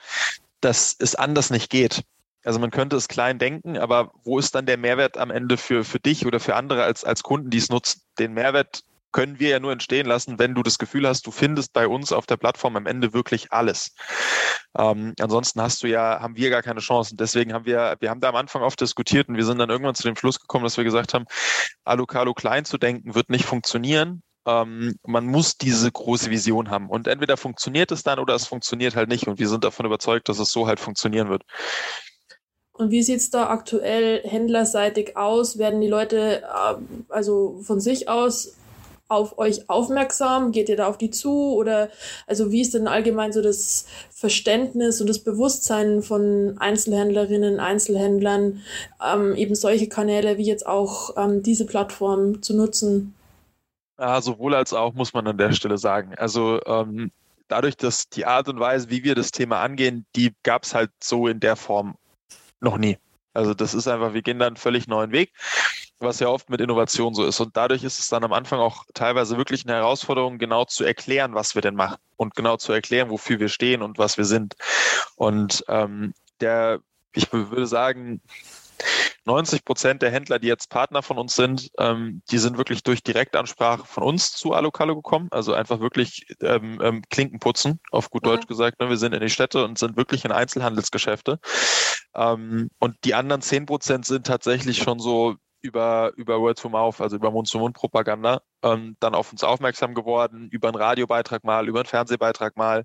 dass 0.61 0.95
es 0.99 1.15
anders 1.15 1.49
nicht 1.49 1.69
geht. 1.69 2.03
Also 2.43 2.59
man 2.59 2.71
könnte 2.71 2.95
es 2.95 3.07
klein 3.07 3.39
denken, 3.39 3.77
aber 3.77 4.11
wo 4.23 4.39
ist 4.39 4.55
dann 4.55 4.65
der 4.65 4.77
Mehrwert 4.77 5.17
am 5.17 5.31
Ende 5.31 5.57
für, 5.57 5.83
für 5.83 5.99
dich 5.99 6.25
oder 6.25 6.39
für 6.39 6.55
andere 6.55 6.83
als, 6.83 7.03
als 7.03 7.23
Kunden, 7.23 7.49
die 7.49 7.57
es 7.57 7.69
nutzen? 7.69 8.01
Den 8.19 8.33
Mehrwert 8.33 8.83
können 9.11 9.39
wir 9.39 9.49
ja 9.49 9.59
nur 9.59 9.71
entstehen 9.71 10.05
lassen, 10.05 10.39
wenn 10.39 10.53
du 10.53 10.63
das 10.63 10.77
Gefühl 10.77 11.07
hast, 11.07 11.25
du 11.27 11.31
findest 11.31 11.73
bei 11.73 11.87
uns 11.87 12.11
auf 12.11 12.25
der 12.25 12.37
Plattform 12.37 12.75
am 12.75 12.85
Ende 12.85 13.13
wirklich 13.13 13.51
alles. 13.51 13.95
Ähm, 14.77 15.13
ansonsten 15.19 15.61
hast 15.61 15.83
du 15.83 15.87
ja, 15.87 16.19
haben 16.19 16.35
wir 16.35 16.49
gar 16.49 16.61
keine 16.61 16.79
Chancen. 16.81 17.17
Deswegen 17.17 17.53
haben 17.53 17.65
wir, 17.65 17.95
wir 17.99 18.09
haben 18.09 18.19
da 18.19 18.29
am 18.29 18.35
Anfang 18.35 18.61
oft 18.61 18.79
diskutiert 18.79 19.29
und 19.29 19.37
wir 19.37 19.45
sind 19.45 19.57
dann 19.57 19.69
irgendwann 19.69 19.95
zu 19.95 20.03
dem 20.03 20.15
Schluss 20.15 20.39
gekommen, 20.39 20.63
dass 20.63 20.77
wir 20.77 20.83
gesagt 20.83 21.13
haben, 21.13 21.25
Alucalo 21.83 22.33
klein 22.33 22.65
zu 22.65 22.77
denken 22.77 23.15
wird 23.15 23.29
nicht 23.29 23.45
funktionieren. 23.45 24.21
Ähm, 24.45 24.95
man 25.05 25.25
muss 25.25 25.57
diese 25.57 25.91
große 25.91 26.29
Vision 26.29 26.69
haben. 26.69 26.89
Und 26.89 27.07
entweder 27.07 27.37
funktioniert 27.37 27.91
es 27.91 28.03
dann 28.03 28.19
oder 28.19 28.35
es 28.35 28.45
funktioniert 28.45 28.95
halt 28.95 29.09
nicht. 29.09 29.27
Und 29.27 29.39
wir 29.39 29.49
sind 29.49 29.63
davon 29.63 29.85
überzeugt, 29.85 30.29
dass 30.29 30.39
es 30.39 30.51
so 30.51 30.67
halt 30.67 30.79
funktionieren 30.79 31.29
wird. 31.29 31.43
Und 32.71 32.91
wie 32.91 33.01
sieht 33.01 33.17
es 33.17 33.31
da 33.31 33.49
aktuell 33.49 34.21
händlerseitig 34.23 35.17
aus? 35.17 35.57
Werden 35.57 35.81
die 35.81 35.87
Leute 35.87 36.43
äh, 36.43 36.75
also 37.09 37.59
von 37.63 37.79
sich 37.79 38.07
aus 38.07 38.55
auf 39.07 39.37
euch 39.37 39.69
aufmerksam? 39.69 40.51
Geht 40.51 40.69
ihr 40.69 40.77
da 40.77 40.87
auf 40.87 40.97
die 40.97 41.11
zu? 41.11 41.53
Oder 41.53 41.89
also 42.25 42.51
wie 42.51 42.61
ist 42.61 42.73
denn 42.73 42.87
allgemein 42.87 43.31
so 43.31 43.41
das 43.41 43.85
Verständnis 44.09 45.01
und 45.01 45.07
das 45.07 45.19
Bewusstsein 45.19 46.03
von 46.03 46.57
Einzelhändlerinnen, 46.59 47.59
Einzelhändlern, 47.59 48.61
ähm, 49.03 49.35
eben 49.35 49.55
solche 49.55 49.87
Kanäle 49.89 50.37
wie 50.37 50.45
jetzt 50.45 50.65
auch 50.65 51.15
ähm, 51.17 51.43
diese 51.43 51.65
Plattform 51.65 52.41
zu 52.41 52.55
nutzen? 52.55 53.13
Ja, 53.99 54.21
sowohl 54.21 54.53
als 54.53 54.73
auch 54.73 54.93
muss 54.93 55.13
man 55.13 55.27
an 55.27 55.37
der 55.37 55.53
Stelle 55.53 55.77
sagen. 55.77 56.13
Also 56.17 56.59
ähm, 56.65 57.11
dadurch, 57.47 57.77
dass 57.77 58.09
die 58.09 58.25
Art 58.25 58.47
und 58.47 58.59
Weise, 58.59 58.89
wie 58.89 59.03
wir 59.03 59.15
das 59.15 59.31
Thema 59.31 59.61
angehen, 59.61 60.05
die 60.15 60.33
gab 60.43 60.63
es 60.63 60.75
halt 60.75 60.91
so 61.01 61.27
in 61.27 61.39
der 61.39 61.55
Form 61.55 61.95
noch 62.59 62.77
nie. 62.77 62.97
Also 63.33 63.53
das 63.53 63.73
ist 63.73 63.87
einfach, 63.87 64.13
wir 64.13 64.21
gehen 64.21 64.39
da 64.39 64.47
einen 64.47 64.55
völlig 64.55 64.87
neuen 64.87 65.11
Weg 65.11 65.31
was 65.99 66.19
ja 66.19 66.27
oft 66.27 66.49
mit 66.49 66.61
Innovation 66.61 67.13
so 67.13 67.25
ist. 67.25 67.39
Und 67.39 67.57
dadurch 67.57 67.83
ist 67.83 67.99
es 67.99 68.07
dann 68.09 68.23
am 68.23 68.33
Anfang 68.33 68.59
auch 68.59 68.85
teilweise 68.93 69.37
wirklich 69.37 69.65
eine 69.65 69.75
Herausforderung, 69.75 70.37
genau 70.37 70.65
zu 70.65 70.83
erklären, 70.83 71.33
was 71.33 71.55
wir 71.55 71.61
denn 71.61 71.75
machen 71.75 71.97
und 72.15 72.35
genau 72.35 72.57
zu 72.57 72.73
erklären, 72.73 73.09
wofür 73.09 73.39
wir 73.39 73.49
stehen 73.49 73.81
und 73.81 73.97
was 73.97 74.17
wir 74.17 74.25
sind. 74.25 74.55
Und 75.15 75.63
ähm, 75.67 76.13
der, 76.39 76.79
ich 77.13 77.31
würde 77.33 77.67
sagen, 77.67 78.21
90 79.25 79.65
Prozent 79.65 80.01
der 80.01 80.11
Händler, 80.11 80.39
die 80.39 80.47
jetzt 80.47 80.69
Partner 80.69 81.03
von 81.03 81.17
uns 81.17 81.35
sind, 81.35 81.69
ähm, 81.77 82.21
die 82.31 82.37
sind 82.37 82.57
wirklich 82.57 82.81
durch 82.83 83.03
Direktansprache 83.03 83.85
von 83.85 84.03
uns 84.03 84.31
zu 84.31 84.53
Alocalo 84.53 84.95
gekommen. 84.95 85.27
Also 85.31 85.53
einfach 85.53 85.79
wirklich 85.79 86.25
ähm, 86.41 86.79
ähm, 86.81 87.01
Klinken 87.09 87.39
putzen, 87.39 87.79
auf 87.91 88.09
gut 88.09 88.25
Deutsch 88.25 88.47
gesagt. 88.47 88.79
Ne? 88.79 88.89
Wir 88.89 88.97
sind 88.97 89.13
in 89.13 89.19
die 89.19 89.29
Städte 89.29 89.65
und 89.65 89.77
sind 89.77 89.97
wirklich 89.97 90.23
in 90.23 90.31
Einzelhandelsgeschäfte. 90.31 91.39
Ähm, 92.15 92.69
und 92.79 92.95
die 93.03 93.15
anderen 93.15 93.41
10 93.41 93.65
Prozent 93.65 94.05
sind 94.05 94.25
tatsächlich 94.25 94.77
schon 94.77 94.99
so 94.99 95.35
über, 95.61 96.13
über 96.15 96.39
Word 96.39 96.59
to 96.59 96.69
Mouth, 96.69 97.01
also 97.01 97.15
über 97.15 97.31
Mund-zu-Mund-Propaganda, 97.31 98.41
ähm, 98.63 98.95
dann 98.99 99.15
auf 99.15 99.31
uns 99.31 99.43
aufmerksam 99.43 99.93
geworden, 99.93 100.49
über 100.51 100.69
einen 100.69 100.77
Radiobeitrag 100.77 101.43
mal, 101.43 101.67
über 101.67 101.79
einen 101.79 101.87
Fernsehbeitrag 101.87 102.55
mal. 102.57 102.83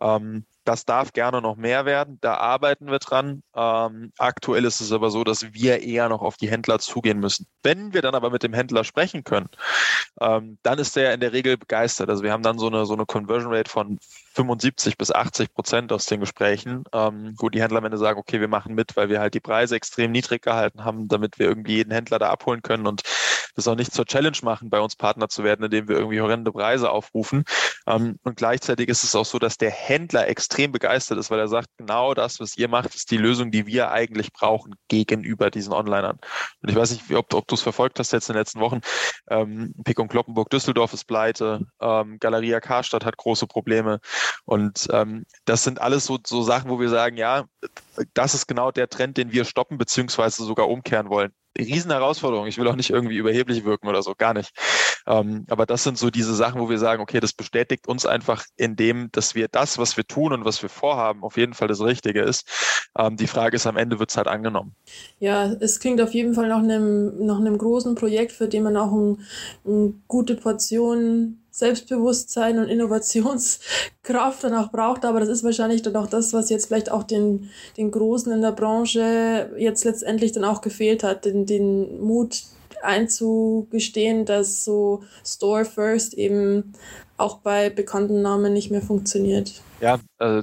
Ähm, 0.00 0.46
das 0.66 0.84
darf 0.84 1.12
gerne 1.12 1.40
noch 1.40 1.56
mehr 1.56 1.86
werden. 1.86 2.18
Da 2.20 2.34
arbeiten 2.34 2.90
wir 2.90 2.98
dran. 2.98 3.42
Ähm, 3.54 4.12
aktuell 4.18 4.64
ist 4.64 4.80
es 4.80 4.92
aber 4.92 5.10
so, 5.10 5.24
dass 5.24 5.54
wir 5.54 5.82
eher 5.82 6.08
noch 6.08 6.22
auf 6.22 6.36
die 6.36 6.50
Händler 6.50 6.78
zugehen 6.78 7.20
müssen. 7.20 7.46
Wenn 7.62 7.94
wir 7.94 8.02
dann 8.02 8.14
aber 8.14 8.30
mit 8.30 8.42
dem 8.42 8.52
Händler 8.52 8.84
sprechen 8.84 9.24
können, 9.24 9.48
ähm, 10.20 10.58
dann 10.62 10.78
ist 10.78 10.96
der 10.96 11.14
in 11.14 11.20
der 11.20 11.32
Regel 11.32 11.56
begeistert. 11.56 12.10
Also 12.10 12.22
wir 12.22 12.32
haben 12.32 12.42
dann 12.42 12.58
so 12.58 12.66
eine, 12.66 12.84
so 12.84 12.94
eine 12.94 13.06
Conversion 13.06 13.54
Rate 13.54 13.70
von 13.70 13.98
75 14.34 14.98
bis 14.98 15.12
80 15.12 15.54
Prozent 15.54 15.92
aus 15.92 16.06
den 16.06 16.20
Gesprächen, 16.20 16.84
ähm, 16.92 17.34
wo 17.38 17.48
die 17.48 17.62
Händler 17.62 17.78
am 17.78 17.84
Ende 17.84 17.98
sagen, 17.98 18.18
okay, 18.18 18.40
wir 18.40 18.48
machen 18.48 18.74
mit, 18.74 18.96
weil 18.96 19.08
wir 19.08 19.20
halt 19.20 19.34
die 19.34 19.40
Preise 19.40 19.76
extrem 19.76 20.10
niedrig 20.10 20.42
gehalten 20.42 20.84
haben, 20.84 21.08
damit 21.08 21.38
wir 21.38 21.46
irgendwie 21.46 21.76
jeden 21.76 21.92
Händler 21.92 22.18
da 22.18 22.30
abholen 22.30 22.62
können 22.62 22.86
und 22.86 23.02
das 23.56 23.68
auch 23.68 23.74
nicht 23.74 23.92
zur 23.92 24.06
Challenge 24.06 24.36
machen, 24.42 24.70
bei 24.70 24.80
uns 24.80 24.96
Partner 24.96 25.28
zu 25.28 25.42
werden, 25.42 25.64
indem 25.64 25.88
wir 25.88 25.96
irgendwie 25.96 26.20
horrende 26.20 26.52
Preise 26.52 26.90
aufrufen. 26.90 27.44
Ähm, 27.86 28.18
und 28.22 28.36
gleichzeitig 28.36 28.88
ist 28.88 29.04
es 29.04 29.14
auch 29.14 29.24
so, 29.24 29.38
dass 29.38 29.56
der 29.56 29.70
Händler 29.70 30.28
extrem 30.28 30.72
begeistert 30.72 31.18
ist, 31.18 31.30
weil 31.30 31.38
er 31.38 31.48
sagt, 31.48 31.68
genau 31.78 32.14
das, 32.14 32.38
was 32.38 32.56
ihr 32.56 32.68
macht, 32.68 32.94
ist 32.94 33.10
die 33.10 33.16
Lösung, 33.16 33.50
die 33.50 33.66
wir 33.66 33.90
eigentlich 33.90 34.32
brauchen 34.32 34.74
gegenüber 34.88 35.50
diesen 35.50 35.72
Onlinern. 35.72 36.18
Und 36.62 36.68
ich 36.68 36.76
weiß 36.76 36.90
nicht, 36.90 37.10
ob, 37.14 37.32
ob 37.34 37.48
du 37.48 37.54
es 37.54 37.62
verfolgt 37.62 37.98
hast 37.98 38.12
jetzt 38.12 38.28
in 38.28 38.34
den 38.34 38.40
letzten 38.40 38.60
Wochen. 38.60 38.80
Ähm, 39.28 39.74
Pick 39.84 39.98
und 39.98 40.08
Kloppenburg 40.08 40.50
Düsseldorf 40.50 40.92
ist 40.92 41.04
pleite, 41.04 41.66
ähm, 41.80 42.18
Galeria 42.20 42.60
Karstadt 42.60 43.04
hat 43.04 43.16
große 43.16 43.46
Probleme. 43.46 44.00
Und 44.44 44.86
ähm, 44.90 45.24
das 45.44 45.64
sind 45.64 45.80
alles 45.80 46.04
so, 46.04 46.18
so 46.24 46.42
Sachen, 46.42 46.70
wo 46.70 46.78
wir 46.78 46.88
sagen, 46.88 47.16
ja, 47.16 47.46
das 48.14 48.34
ist 48.34 48.46
genau 48.46 48.70
der 48.70 48.88
Trend, 48.88 49.16
den 49.16 49.32
wir 49.32 49.44
stoppen 49.44 49.78
beziehungsweise 49.78 50.44
sogar 50.44 50.68
umkehren 50.68 51.08
wollen. 51.08 51.32
Riesenherausforderung. 51.58 52.46
Ich 52.46 52.58
will 52.58 52.68
auch 52.68 52.76
nicht 52.76 52.90
irgendwie 52.90 53.16
überheblich 53.16 53.64
wirken 53.64 53.88
oder 53.88 54.02
so, 54.02 54.14
gar 54.16 54.34
nicht. 54.34 54.52
Ähm, 55.06 55.46
aber 55.48 55.66
das 55.66 55.84
sind 55.84 55.98
so 55.98 56.10
diese 56.10 56.34
Sachen, 56.34 56.60
wo 56.60 56.68
wir 56.68 56.78
sagen, 56.78 57.02
okay, 57.02 57.20
das 57.20 57.32
bestätigt 57.32 57.86
uns 57.88 58.06
einfach 58.06 58.44
in 58.56 58.76
dem, 58.76 59.10
dass 59.12 59.34
wir 59.34 59.48
das, 59.48 59.78
was 59.78 59.96
wir 59.96 60.06
tun 60.06 60.32
und 60.32 60.44
was 60.44 60.62
wir 60.62 60.68
vorhaben, 60.68 61.22
auf 61.22 61.36
jeden 61.36 61.54
Fall 61.54 61.68
das 61.68 61.80
Richtige 61.80 62.22
ist. 62.22 62.48
Ähm, 62.98 63.16
die 63.16 63.26
Frage 63.26 63.56
ist, 63.56 63.66
am 63.66 63.76
Ende 63.76 63.98
wird 63.98 64.10
es 64.10 64.16
halt 64.16 64.28
angenommen. 64.28 64.74
Ja, 65.18 65.52
es 65.60 65.80
klingt 65.80 66.00
auf 66.00 66.12
jeden 66.12 66.34
Fall 66.34 66.48
nach 66.48 66.58
einem, 66.58 67.24
nach 67.24 67.38
einem 67.38 67.58
großen 67.58 67.94
Projekt, 67.94 68.32
für 68.32 68.48
den 68.48 68.64
man 68.64 68.76
auch 68.76 68.92
ein, 68.92 69.20
eine 69.64 69.94
gute 70.08 70.34
Portion 70.34 71.38
Selbstbewusstsein 71.56 72.58
und 72.58 72.68
Innovationskraft 72.68 74.44
dann 74.44 74.52
auch 74.52 74.70
braucht. 74.70 75.06
Aber 75.06 75.20
das 75.20 75.30
ist 75.30 75.42
wahrscheinlich 75.42 75.80
dann 75.80 75.96
auch 75.96 76.06
das, 76.06 76.34
was 76.34 76.50
jetzt 76.50 76.66
vielleicht 76.66 76.90
auch 76.90 77.02
den, 77.02 77.48
den 77.78 77.90
Großen 77.90 78.30
in 78.30 78.42
der 78.42 78.52
Branche 78.52 79.50
jetzt 79.56 79.84
letztendlich 79.84 80.32
dann 80.32 80.44
auch 80.44 80.60
gefehlt 80.60 81.02
hat, 81.02 81.24
den, 81.24 81.46
den 81.46 81.98
Mut 82.02 82.42
einzugestehen, 82.86 84.24
dass 84.24 84.64
so 84.64 85.02
Store 85.24 85.64
First 85.64 86.14
eben 86.14 86.72
auch 87.16 87.38
bei 87.38 87.70
bekannten 87.70 88.22
Namen 88.22 88.52
nicht 88.52 88.70
mehr 88.70 88.82
funktioniert. 88.82 89.62
Ja, 89.80 89.98
äh, 90.18 90.42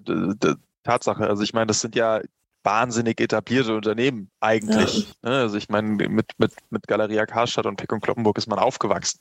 Tatsache. 0.83 1.27
Also 1.27 1.43
ich 1.43 1.53
meine, 1.53 1.67
das 1.67 1.81
sind 1.81 1.95
ja 1.95 2.21
wahnsinnig 2.63 3.19
etablierte 3.19 3.75
Unternehmen 3.75 4.29
eigentlich. 4.39 5.13
Ja. 5.23 5.29
Ne? 5.29 5.37
Also 5.37 5.57
ich 5.57 5.69
meine, 5.69 5.87
mit, 5.89 6.27
mit, 6.37 6.53
mit 6.69 6.87
Galeria 6.87 7.25
Karstadt 7.25 7.65
und 7.65 7.75
Pick 7.75 7.91
und 7.91 8.01
Kloppenburg 8.01 8.37
ist 8.37 8.47
man 8.47 8.59
aufgewachsen. 8.59 9.19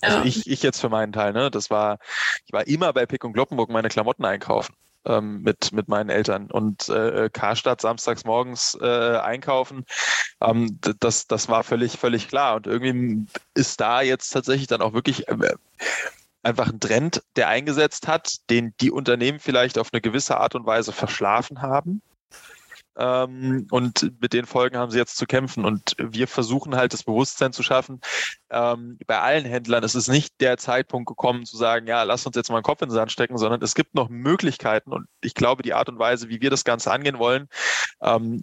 Also 0.00 0.18
ja. 0.18 0.24
ich, 0.24 0.48
ich 0.48 0.62
jetzt 0.62 0.80
für 0.80 0.88
meinen 0.88 1.12
Teil, 1.12 1.32
ne? 1.32 1.50
Das 1.50 1.70
war, 1.70 1.98
ich 2.46 2.52
war 2.52 2.66
immer 2.66 2.92
bei 2.92 3.06
Pick 3.06 3.24
und 3.24 3.32
Kloppenburg 3.32 3.70
meine 3.70 3.88
Klamotten 3.88 4.24
einkaufen. 4.24 4.74
Ähm, 5.04 5.42
mit, 5.42 5.72
mit 5.72 5.88
meinen 5.88 6.10
Eltern. 6.10 6.50
Und 6.50 6.88
äh, 6.88 7.30
Karstadt 7.32 7.80
samstags 7.80 8.24
morgens 8.24 8.76
äh, 8.80 9.16
einkaufen, 9.18 9.84
ähm, 10.40 10.78
das, 11.00 11.26
das 11.26 11.48
war 11.48 11.64
völlig, 11.64 11.98
völlig 11.98 12.28
klar. 12.28 12.56
Und 12.56 12.66
irgendwie 12.66 13.26
ist 13.54 13.80
da 13.80 14.02
jetzt 14.02 14.30
tatsächlich 14.30 14.66
dann 14.66 14.82
auch 14.82 14.92
wirklich 14.92 15.28
äh, 15.28 15.54
einfach 16.42 16.68
ein 16.68 16.80
Trend, 16.80 17.22
der 17.36 17.48
eingesetzt 17.48 18.06
hat, 18.06 18.50
den 18.50 18.74
die 18.80 18.90
Unternehmen 18.90 19.40
vielleicht 19.40 19.78
auf 19.78 19.88
eine 19.92 20.00
gewisse 20.00 20.38
Art 20.38 20.54
und 20.54 20.66
Weise 20.66 20.92
verschlafen 20.92 21.62
haben. 21.62 22.02
Ähm, 22.96 23.66
und 23.70 24.12
mit 24.20 24.32
den 24.32 24.46
Folgen 24.46 24.76
haben 24.76 24.90
sie 24.90 24.98
jetzt 24.98 25.16
zu 25.16 25.26
kämpfen. 25.26 25.64
Und 25.64 25.96
wir 25.98 26.28
versuchen 26.28 26.76
halt 26.76 26.92
das 26.92 27.02
Bewusstsein 27.02 27.52
zu 27.52 27.62
schaffen. 27.62 28.00
Ähm, 28.50 28.98
bei 29.06 29.20
allen 29.20 29.44
Händlern 29.44 29.82
ist 29.82 29.94
es 29.94 30.08
nicht 30.08 30.40
der 30.40 30.58
Zeitpunkt 30.58 31.08
gekommen 31.08 31.44
zu 31.44 31.56
sagen, 31.56 31.86
ja, 31.86 32.02
lass 32.04 32.26
uns 32.26 32.36
jetzt 32.36 32.50
mal 32.50 32.56
einen 32.56 32.64
Kopf 32.64 32.82
in 32.82 32.88
den 32.88 32.94
Sand 32.94 33.10
stecken, 33.10 33.38
sondern 33.38 33.62
es 33.62 33.74
gibt 33.74 33.94
noch 33.94 34.08
Möglichkeiten. 34.08 34.92
Und 34.92 35.06
ich 35.22 35.34
glaube, 35.34 35.62
die 35.62 35.74
Art 35.74 35.88
und 35.88 35.98
Weise, 35.98 36.28
wie 36.28 36.40
wir 36.40 36.50
das 36.50 36.64
Ganze 36.64 36.92
angehen 36.92 37.18
wollen, 37.18 37.48
ähm, 38.00 38.42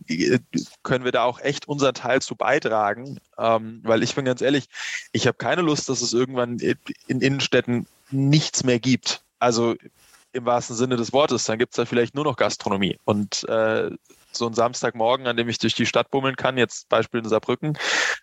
können 0.83 1.05
wir 1.05 1.11
da 1.11 1.23
auch 1.23 1.39
echt 1.39 1.67
unseren 1.67 1.93
Teil 1.93 2.21
zu 2.21 2.35
beitragen. 2.35 3.19
Ähm, 3.37 3.81
weil 3.83 4.03
ich 4.03 4.15
bin 4.15 4.25
ganz 4.25 4.41
ehrlich, 4.41 4.67
ich 5.11 5.27
habe 5.27 5.37
keine 5.37 5.61
Lust, 5.61 5.87
dass 5.89 6.01
es 6.01 6.13
irgendwann 6.13 6.59
in 6.59 7.21
Innenstädten 7.21 7.87
nichts 8.09 8.63
mehr 8.63 8.79
gibt. 8.79 9.23
Also 9.39 9.75
im 10.33 10.45
wahrsten 10.45 10.75
Sinne 10.75 10.95
des 10.95 11.13
Wortes, 11.13 11.43
dann 11.45 11.59
gibt 11.59 11.73
es 11.73 11.77
da 11.77 11.85
vielleicht 11.85 12.15
nur 12.15 12.23
noch 12.23 12.37
Gastronomie. 12.37 12.97
Und 13.03 13.47
äh, 13.49 13.91
so 14.31 14.47
ein 14.47 14.53
Samstagmorgen, 14.53 15.27
an 15.27 15.37
dem 15.37 15.49
ich 15.49 15.57
durch 15.57 15.75
die 15.75 15.85
Stadt 15.85 16.09
bummeln 16.11 16.35
kann, 16.35 16.57
jetzt 16.57 16.89
Beispiel 16.89 17.19
in 17.21 17.29
Saarbrücken, 17.29 17.77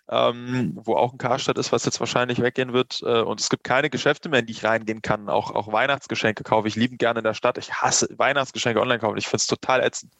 ähm, 0.09 0.77
wo 0.83 0.95
auch 0.95 1.13
ein 1.13 1.17
Karstadt 1.17 1.57
ist, 1.57 1.71
was 1.71 1.85
jetzt 1.85 1.99
wahrscheinlich 1.99 2.41
weggehen 2.41 2.73
wird. 2.73 3.01
Äh, 3.03 3.21
und 3.21 3.39
es 3.39 3.49
gibt 3.49 3.63
keine 3.63 3.89
Geschäfte 3.89 4.29
mehr, 4.29 4.39
in 4.39 4.45
die 4.45 4.53
ich 4.53 4.63
reingehen 4.63 5.01
kann. 5.01 5.29
Auch, 5.29 5.51
auch 5.51 5.71
Weihnachtsgeschenke 5.71 6.43
kaufe 6.43 6.67
ich 6.67 6.75
liebend 6.75 6.99
gerne 6.99 7.19
in 7.19 7.23
der 7.23 7.33
Stadt. 7.33 7.57
Ich 7.57 7.73
hasse 7.73 8.07
Weihnachtsgeschenke 8.17 8.81
online 8.81 8.99
kaufen. 8.99 9.17
Ich 9.17 9.27
finde 9.27 9.37
es 9.37 9.47
total 9.47 9.81
ätzend. 9.81 10.13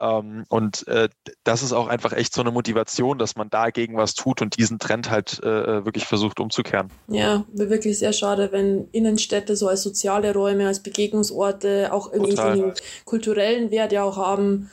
Ähm, 0.00 0.44
und 0.48 0.86
äh, 0.88 1.08
das 1.44 1.62
ist 1.62 1.72
auch 1.72 1.86
einfach 1.86 2.12
echt 2.12 2.34
so 2.34 2.40
eine 2.40 2.50
Motivation, 2.50 3.18
dass 3.18 3.36
man 3.36 3.50
dagegen 3.50 3.96
was 3.96 4.14
tut 4.14 4.40
und 4.40 4.58
diesen 4.58 4.78
Trend 4.78 5.10
halt 5.10 5.40
äh, 5.42 5.84
wirklich 5.84 6.06
versucht 6.06 6.40
umzukehren. 6.40 6.88
Ja, 7.08 7.44
wäre 7.52 7.70
wirklich 7.70 7.98
sehr 7.98 8.12
schade, 8.12 8.50
wenn 8.52 8.88
Innenstädte 8.92 9.56
so 9.56 9.68
als 9.68 9.82
soziale 9.82 10.32
Räume, 10.32 10.66
als 10.66 10.82
Begegnungsorte 10.82 11.92
auch 11.92 12.12
irgendwie 12.12 12.36
so 12.36 12.42
einen 12.42 12.72
kulturellen 13.04 13.70
Wert 13.70 13.92
ja 13.92 14.02
auch 14.02 14.16
haben, 14.16 14.70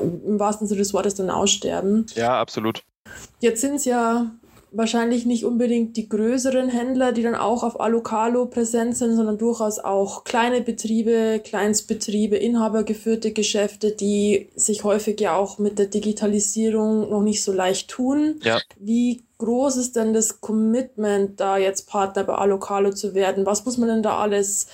ähm, 0.00 0.20
im 0.26 0.40
wahrsten 0.40 0.66
Sinne 0.66 0.78
des 0.78 0.92
Wortes 0.92 1.14
dann 1.14 1.30
aussterben. 1.30 2.06
Ja, 2.14 2.40
absolut. 2.40 2.82
Jetzt 3.40 3.60
sind 3.60 3.76
es 3.76 3.84
ja 3.84 4.30
wahrscheinlich 4.76 5.24
nicht 5.26 5.44
unbedingt 5.44 5.96
die 5.96 6.08
größeren 6.08 6.68
Händler, 6.68 7.12
die 7.12 7.22
dann 7.22 7.34
auch 7.34 7.62
auf 7.62 7.80
Alokalo 7.80 8.46
präsent 8.46 8.96
sind, 8.96 9.16
sondern 9.16 9.38
durchaus 9.38 9.78
auch 9.78 10.24
kleine 10.24 10.60
Betriebe, 10.60 11.40
Kleinstbetriebe, 11.42 12.36
inhabergeführte 12.36 13.32
Geschäfte, 13.32 13.92
die 13.92 14.48
sich 14.56 14.84
häufig 14.84 15.20
ja 15.20 15.36
auch 15.36 15.58
mit 15.58 15.78
der 15.78 15.86
Digitalisierung 15.86 17.10
noch 17.10 17.22
nicht 17.22 17.42
so 17.42 17.52
leicht 17.52 17.88
tun. 17.88 18.40
Ja. 18.42 18.60
Wie 18.78 19.22
groß 19.38 19.76
ist 19.76 19.96
denn 19.96 20.14
das 20.14 20.40
Commitment, 20.40 21.40
da 21.40 21.58
jetzt 21.58 21.88
Partner 21.88 22.24
bei 22.24 22.34
Alokalo 22.34 22.90
zu 22.92 23.14
werden? 23.14 23.46
Was 23.46 23.64
muss 23.64 23.78
man 23.78 23.88
denn 23.88 24.02
da 24.02 24.18
alles 24.18 24.68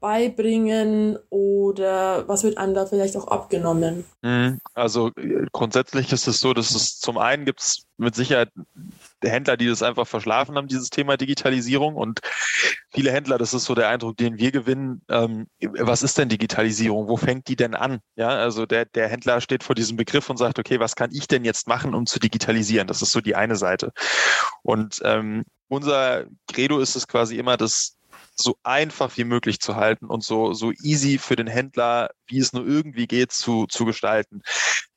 beibringen 0.00 1.18
oder 1.30 2.26
was 2.28 2.42
wird 2.42 2.58
einem 2.58 2.74
da 2.74 2.86
vielleicht 2.86 3.16
auch 3.16 3.28
abgenommen? 3.28 4.04
Mhm. 4.22 4.60
Also 4.74 5.10
äh, 5.16 5.46
grundsätzlich 5.52 6.12
ist 6.12 6.26
es 6.26 6.40
so, 6.40 6.54
dass 6.54 6.74
es 6.74 6.98
zum 6.98 7.18
einen 7.18 7.44
gibt 7.44 7.60
es 7.60 7.86
mit 7.96 8.14
Sicherheit 8.14 8.50
Händler, 9.30 9.56
die 9.56 9.66
das 9.66 9.82
einfach 9.82 10.06
verschlafen 10.06 10.56
haben, 10.56 10.68
dieses 10.68 10.90
Thema 10.90 11.16
Digitalisierung. 11.16 11.94
Und 11.94 12.20
viele 12.92 13.12
Händler, 13.12 13.38
das 13.38 13.54
ist 13.54 13.64
so 13.64 13.74
der 13.74 13.88
Eindruck, 13.88 14.16
den 14.16 14.38
wir 14.38 14.52
gewinnen. 14.52 15.02
Ähm, 15.08 15.46
was 15.60 16.02
ist 16.02 16.18
denn 16.18 16.28
Digitalisierung? 16.28 17.08
Wo 17.08 17.16
fängt 17.16 17.48
die 17.48 17.56
denn 17.56 17.74
an? 17.74 18.00
Ja, 18.16 18.28
also 18.28 18.66
der, 18.66 18.84
der 18.86 19.08
Händler 19.08 19.40
steht 19.40 19.64
vor 19.64 19.74
diesem 19.74 19.96
Begriff 19.96 20.30
und 20.30 20.36
sagt, 20.36 20.58
okay, 20.58 20.80
was 20.80 20.96
kann 20.96 21.10
ich 21.12 21.28
denn 21.28 21.44
jetzt 21.44 21.68
machen, 21.68 21.94
um 21.94 22.06
zu 22.06 22.18
digitalisieren? 22.18 22.86
Das 22.86 23.02
ist 23.02 23.12
so 23.12 23.20
die 23.20 23.36
eine 23.36 23.56
Seite. 23.56 23.92
Und 24.62 25.00
ähm, 25.04 25.44
unser 25.68 26.24
Credo 26.52 26.78
ist 26.78 26.96
es 26.96 27.08
quasi 27.08 27.38
immer, 27.38 27.56
das 27.56 27.96
so 28.36 28.56
einfach 28.62 29.16
wie 29.16 29.24
möglich 29.24 29.60
zu 29.60 29.76
halten 29.76 30.06
und 30.06 30.24
so, 30.24 30.52
so 30.52 30.72
easy 30.82 31.18
für 31.18 31.36
den 31.36 31.46
Händler, 31.46 32.10
wie 32.26 32.38
es 32.38 32.52
nur 32.52 32.66
irgendwie 32.66 33.06
geht, 33.06 33.32
zu, 33.32 33.66
zu 33.66 33.84
gestalten. 33.84 34.42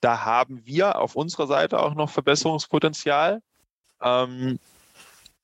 Da 0.01 0.25
haben 0.25 0.65
wir 0.65 0.99
auf 0.99 1.15
unserer 1.15 1.47
Seite 1.47 1.79
auch 1.79 1.93
noch 1.95 2.09
Verbesserungspotenzial. 2.09 3.41
Ähm, 4.01 4.59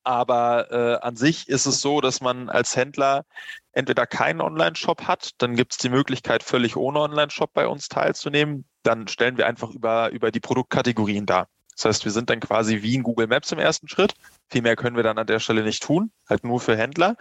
aber 0.03 0.72
äh, 0.72 1.05
an 1.05 1.15
sich 1.15 1.48
ist 1.48 1.65
es 1.65 1.79
so, 1.79 2.01
dass 2.01 2.19
man 2.19 2.50
als 2.50 2.75
Händler 2.75 3.24
entweder 3.72 4.05
keinen 4.05 4.41
Online-Shop 4.41 5.07
hat, 5.07 5.31
dann 5.38 5.55
gibt 5.55 5.72
es 5.74 5.77
die 5.77 5.89
Möglichkeit, 5.89 6.43
völlig 6.43 6.75
ohne 6.75 7.00
Online-Shop 7.00 7.51
bei 7.53 7.67
uns 7.67 7.88
teilzunehmen. 7.88 8.65
Dann 8.83 9.07
stellen 9.07 9.38
wir 9.38 9.48
einfach 9.48 9.72
über, 9.72 10.12
über 10.12 10.31
die 10.31 10.41
Produktkategorien 10.41 11.25
dar. 11.25 11.48
Das 11.75 11.86
heißt, 11.86 12.05
wir 12.05 12.12
sind 12.12 12.29
dann 12.29 12.39
quasi 12.39 12.81
wie 12.81 12.95
in 12.95 13.03
Google 13.03 13.27
Maps 13.27 13.51
im 13.51 13.60
ersten 13.60 13.88
Schritt. 13.88 14.13
Viel 14.50 14.62
mehr 14.62 14.75
können 14.75 14.95
wir 14.95 15.03
dann 15.03 15.17
an 15.17 15.25
der 15.25 15.39
Stelle 15.39 15.63
nicht 15.63 15.81
tun, 15.81 16.12
halt 16.29 16.43
nur 16.43 16.60
für 16.60 16.77
Händler. 16.77 17.15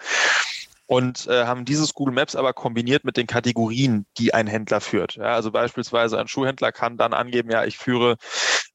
Und 0.86 1.26
äh, 1.28 1.46
haben 1.46 1.64
dieses 1.64 1.94
Google 1.94 2.14
Maps 2.14 2.36
aber 2.36 2.52
kombiniert 2.52 3.04
mit 3.04 3.16
den 3.16 3.26
Kategorien, 3.26 4.04
die 4.18 4.34
ein 4.34 4.46
Händler 4.46 4.80
führt. 4.80 5.14
Ja, 5.14 5.34
also 5.34 5.50
beispielsweise 5.50 6.18
ein 6.18 6.28
Schuhhändler 6.28 6.72
kann 6.72 6.98
dann 6.98 7.14
angeben, 7.14 7.50
ja, 7.50 7.64
ich 7.64 7.78
führe 7.78 8.16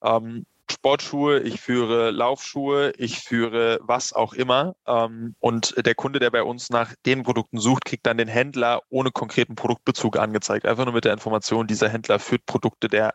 ähm, 0.02 0.46
Sportschuhe, 0.72 1.40
ich 1.40 1.62
führe 1.62 2.12
Laufschuhe, 2.12 2.92
ich 2.98 3.20
führe 3.20 3.80
was 3.82 4.14
auch 4.14 4.34
immer. 4.34 4.76
Ähm, 4.86 5.36
und 5.40 5.76
der 5.86 5.96
Kunde, 5.96 6.20
der 6.20 6.32
bei 6.32 6.44
uns 6.44 6.70
nach 6.70 6.94
den 7.06 7.24
Produkten 7.24 7.60
sucht, 7.60 7.86
kriegt 7.86 8.06
dann 8.06 8.18
den 8.18 8.28
Händler 8.28 8.82
ohne 8.90 9.12
konkreten 9.12 9.56
Produktbezug 9.56 10.18
angezeigt. 10.18 10.66
Einfach 10.66 10.86
nur 10.86 10.94
mit 10.94 11.06
der 11.06 11.14
Information, 11.14 11.68
dieser 11.68 11.90
Händler 11.90 12.20
führt 12.20 12.46
Produkte 12.46 12.88
der 12.88 13.14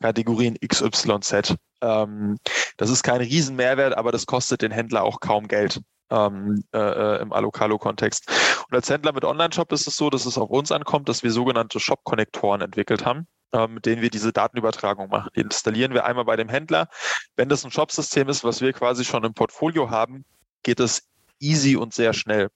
Kategorien 0.00 0.56
XYZ. 0.66 1.54
Ähm, 1.80 2.38
das 2.76 2.90
ist 2.90 3.02
kein 3.02 3.20
Riesenmehrwert, 3.20 3.96
aber 3.96 4.12
das 4.12 4.26
kostet 4.26 4.62
den 4.62 4.72
Händler 4.72 5.04
auch 5.04 5.20
kaum 5.20 5.48
Geld. 5.48 5.80
Ähm, 6.10 6.62
äh, 6.74 6.78
äh 6.78 7.22
im 7.22 7.32
Alokalo-Kontext. 7.32 8.28
Und 8.68 8.74
als 8.74 8.90
Händler 8.90 9.12
mit 9.12 9.24
Online-Shop 9.24 9.72
ist 9.72 9.86
es 9.86 9.96
so, 9.96 10.10
dass 10.10 10.26
es 10.26 10.36
auf 10.36 10.50
uns 10.50 10.70
ankommt, 10.70 11.08
dass 11.08 11.22
wir 11.22 11.30
sogenannte 11.30 11.80
Shop-Konnektoren 11.80 12.60
entwickelt 12.60 13.06
haben 13.06 13.26
mit 13.68 13.86
denen 13.86 14.02
wir 14.02 14.10
diese 14.10 14.32
Datenübertragung 14.32 15.10
machen. 15.10 15.30
Die 15.36 15.40
installieren 15.40 15.92
wir 15.92 16.04
einmal 16.04 16.24
bei 16.24 16.36
dem 16.36 16.48
Händler. 16.48 16.88
Wenn 17.36 17.48
das 17.48 17.64
ein 17.64 17.70
Shopsystem 17.70 18.28
ist, 18.28 18.44
was 18.44 18.60
wir 18.60 18.72
quasi 18.72 19.04
schon 19.04 19.24
im 19.24 19.34
Portfolio 19.34 19.90
haben, 19.90 20.24
geht 20.62 20.80
es 20.80 21.08
easy 21.38 21.76
und 21.76 21.92
sehr 21.92 22.14
schnell. 22.14 22.48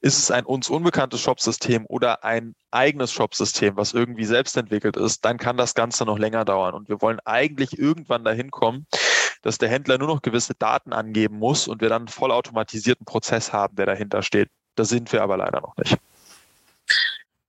Ist 0.00 0.18
es 0.18 0.30
ein 0.30 0.46
uns 0.46 0.70
unbekanntes 0.70 1.20
Shopsystem 1.20 1.84
oder 1.86 2.24
ein 2.24 2.54
eigenes 2.70 3.12
Shopsystem, 3.12 3.76
was 3.76 3.92
irgendwie 3.92 4.24
selbst 4.24 4.56
entwickelt 4.56 4.96
ist, 4.96 5.24
dann 5.24 5.36
kann 5.36 5.58
das 5.58 5.74
Ganze 5.74 6.04
noch 6.06 6.18
länger 6.18 6.46
dauern. 6.46 6.74
Und 6.74 6.88
wir 6.88 7.02
wollen 7.02 7.20
eigentlich 7.26 7.78
irgendwann 7.78 8.24
dahin 8.24 8.50
kommen, 8.50 8.86
dass 9.42 9.58
der 9.58 9.68
Händler 9.68 9.98
nur 9.98 10.08
noch 10.08 10.22
gewisse 10.22 10.54
Daten 10.54 10.94
angeben 10.94 11.38
muss 11.38 11.68
und 11.68 11.82
wir 11.82 11.90
dann 11.90 12.02
einen 12.02 12.08
vollautomatisierten 12.08 13.04
Prozess 13.04 13.52
haben, 13.52 13.76
der 13.76 13.86
dahinter 13.86 14.22
steht. 14.22 14.48
Da 14.74 14.84
sind 14.84 15.12
wir 15.12 15.22
aber 15.22 15.36
leider 15.36 15.60
noch 15.60 15.76
nicht 15.76 15.98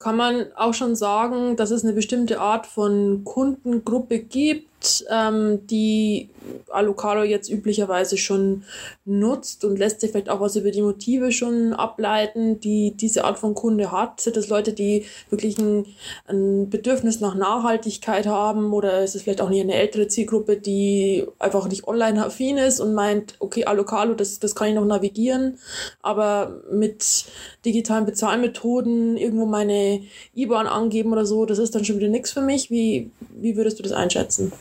kann 0.02 0.18
man 0.18 0.48
auch 0.56 0.74
schon 0.74 0.96
sagen, 0.96 1.56
dass 1.56 1.72
es 1.72 1.84
eine 1.84 1.94
bestimmte 1.94 2.40
Art 2.40 2.66
von 2.66 3.24
Kundengruppe 3.24 4.20
gibt, 4.20 4.68
ähm, 5.10 5.66
die 5.68 6.30
Alocalo 6.70 7.24
jetzt 7.24 7.50
üblicherweise 7.50 8.18
schon 8.18 8.64
nutzt 9.06 9.64
und 9.64 9.78
lässt 9.78 10.02
sich 10.02 10.12
vielleicht 10.12 10.30
auch 10.30 10.40
was 10.40 10.56
über 10.56 10.72
die 10.72 10.82
Motive 10.82 11.32
schon 11.32 11.74
ableiten, 11.74 12.60
die 12.60 12.92
diese 12.96 13.26
Art 13.26 13.40
von 13.40 13.54
Kunde 13.54 13.92
hat. 13.92 14.22
Sind 14.22 14.38
das 14.38 14.48
Leute, 14.48 14.74
die 14.74 15.06
wirklich 15.30 15.58
ein, 15.58 15.86
ein 16.28 16.70
Bedürfnis 16.70 17.20
nach 17.20 17.36
Nachhaltigkeit 17.36 18.28
haben 18.28 18.74
oder 18.74 19.04
ist 19.04 19.16
es 19.16 19.24
vielleicht 19.24 19.42
auch 19.42 19.50
nicht 19.50 19.62
eine 19.62 19.76
ältere 19.76 20.08
Zielgruppe, 20.08 20.58
die 20.58 21.26
einfach 21.40 21.68
nicht 21.68 21.88
online 21.88 22.26
affin 22.26 22.58
ist 22.58 22.80
und 22.80 22.94
meint, 22.94 23.36
okay, 23.40 23.66
Alocalo, 23.66 24.14
das, 24.14 24.40
das 24.40 24.56
kann 24.56 24.70
ich 24.70 24.76
noch 24.76 24.86
navigieren, 24.86 25.60
aber 26.02 26.62
mit 26.72 27.26
digitalen 27.66 28.06
Bezahlmethoden 28.06 29.18
irgendwo 29.18 29.46
meine 29.46 30.02
IBAN 30.36 30.68
angeben 30.68 31.12
oder 31.12 31.26
so, 31.26 31.46
das 31.46 31.60
ist 31.60 31.76
dann 31.76 31.86
schon 31.86 31.98
wieder 31.98 32.10
nichts 32.10 32.32
für 32.32 32.42
mich. 32.42 32.70
Wie, 32.72 33.12
wie 33.30 33.56
würdest 33.56 33.80
du 33.80 33.84
das 33.84 33.92
einschätzen? 33.92 34.52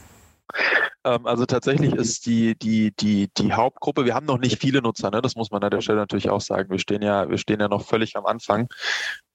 Ähm, 1.04 1.26
also 1.26 1.46
tatsächlich 1.46 1.94
ist 1.94 2.26
die, 2.26 2.56
die, 2.58 2.92
die, 2.98 3.28
die 3.36 3.52
Hauptgruppe, 3.52 4.04
wir 4.04 4.14
haben 4.14 4.26
noch 4.26 4.38
nicht 4.38 4.60
viele 4.60 4.82
Nutzer, 4.82 5.10
ne? 5.10 5.22
das 5.22 5.34
muss 5.34 5.50
man 5.50 5.62
an 5.62 5.70
der 5.70 5.80
Stelle 5.80 5.98
natürlich 5.98 6.30
auch 6.30 6.40
sagen. 6.40 6.70
Wir 6.70 6.78
stehen 6.78 7.02
ja, 7.02 7.28
wir 7.28 7.38
stehen 7.38 7.60
ja 7.60 7.68
noch 7.68 7.84
völlig 7.86 8.16
am 8.16 8.26
Anfang. 8.26 8.68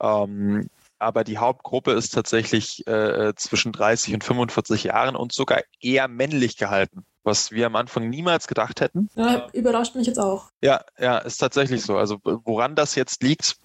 Ähm, 0.02 0.68
aber 1.00 1.24
die 1.24 1.38
Hauptgruppe 1.38 1.92
ist 1.92 2.12
tatsächlich 2.12 2.86
äh, 2.88 3.34
zwischen 3.36 3.72
30 3.72 4.14
und 4.14 4.24
45 4.24 4.86
Jahren 4.86 5.16
und 5.16 5.34
sogar 5.34 5.62
eher 5.82 6.08
männlich 6.08 6.58
gehalten, 6.58 7.06
was 7.24 7.52
wir 7.52 7.66
am 7.66 7.76
Anfang 7.76 8.10
niemals 8.10 8.48
gedacht 8.48 8.80
hätten. 8.80 9.10
Ja, 9.16 9.48
überrascht 9.52 9.96
mich 9.96 10.08
jetzt 10.08 10.20
auch. 10.20 10.50
Ja, 10.62 10.82
ja, 10.98 11.18
ist 11.18 11.38
tatsächlich 11.38 11.84
so. 11.84 11.98
Also 11.98 12.20
woran 12.24 12.76
das 12.76 12.96
jetzt 12.96 13.24
liegt, 13.24 13.58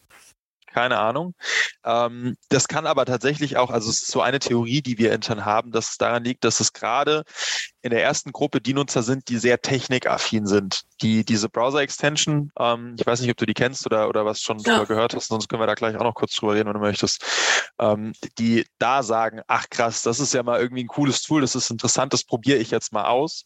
keine 0.72 0.98
Ahnung. 0.98 1.34
Ähm, 1.84 2.36
das 2.48 2.68
kann 2.68 2.86
aber 2.86 3.04
tatsächlich 3.04 3.56
auch, 3.56 3.70
also 3.70 3.90
es 3.90 4.02
ist 4.02 4.10
so 4.10 4.22
eine 4.22 4.38
Theorie, 4.38 4.82
die 4.82 4.98
wir 4.98 5.12
intern 5.12 5.44
haben, 5.44 5.72
dass 5.72 5.90
es 5.90 5.98
daran 5.98 6.24
liegt, 6.24 6.44
dass 6.44 6.60
es 6.60 6.72
gerade 6.72 7.24
in 7.82 7.90
der 7.90 8.02
ersten 8.02 8.32
Gruppe 8.32 8.60
die 8.60 8.74
Nutzer 8.74 9.02
sind, 9.02 9.28
die 9.28 9.38
sehr 9.38 9.60
technikaffin 9.60 10.46
sind. 10.46 10.82
Die 11.02 11.24
diese 11.24 11.48
Browser-Extension, 11.48 12.52
ähm, 12.58 12.94
ich 12.98 13.06
weiß 13.06 13.20
nicht, 13.20 13.30
ob 13.30 13.36
du 13.36 13.46
die 13.46 13.54
kennst 13.54 13.86
oder, 13.86 14.08
oder 14.08 14.24
was 14.24 14.40
schon 14.40 14.58
ja. 14.60 14.84
gehört 14.84 15.14
hast, 15.14 15.28
sonst 15.28 15.48
können 15.48 15.62
wir 15.62 15.66
da 15.66 15.74
gleich 15.74 15.96
auch 15.96 16.04
noch 16.04 16.14
kurz 16.14 16.34
drüber 16.36 16.54
reden, 16.54 16.68
wenn 16.68 16.74
du 16.74 16.80
möchtest, 16.80 17.24
ähm, 17.78 18.12
die 18.38 18.66
da 18.78 19.02
sagen, 19.02 19.40
ach 19.46 19.68
krass, 19.70 20.02
das 20.02 20.20
ist 20.20 20.34
ja 20.34 20.42
mal 20.42 20.60
irgendwie 20.60 20.84
ein 20.84 20.88
cooles 20.88 21.22
Tool, 21.22 21.40
das 21.40 21.54
ist 21.54 21.70
interessant, 21.70 22.12
das 22.12 22.24
probiere 22.24 22.58
ich 22.58 22.70
jetzt 22.70 22.92
mal 22.92 23.06
aus 23.06 23.44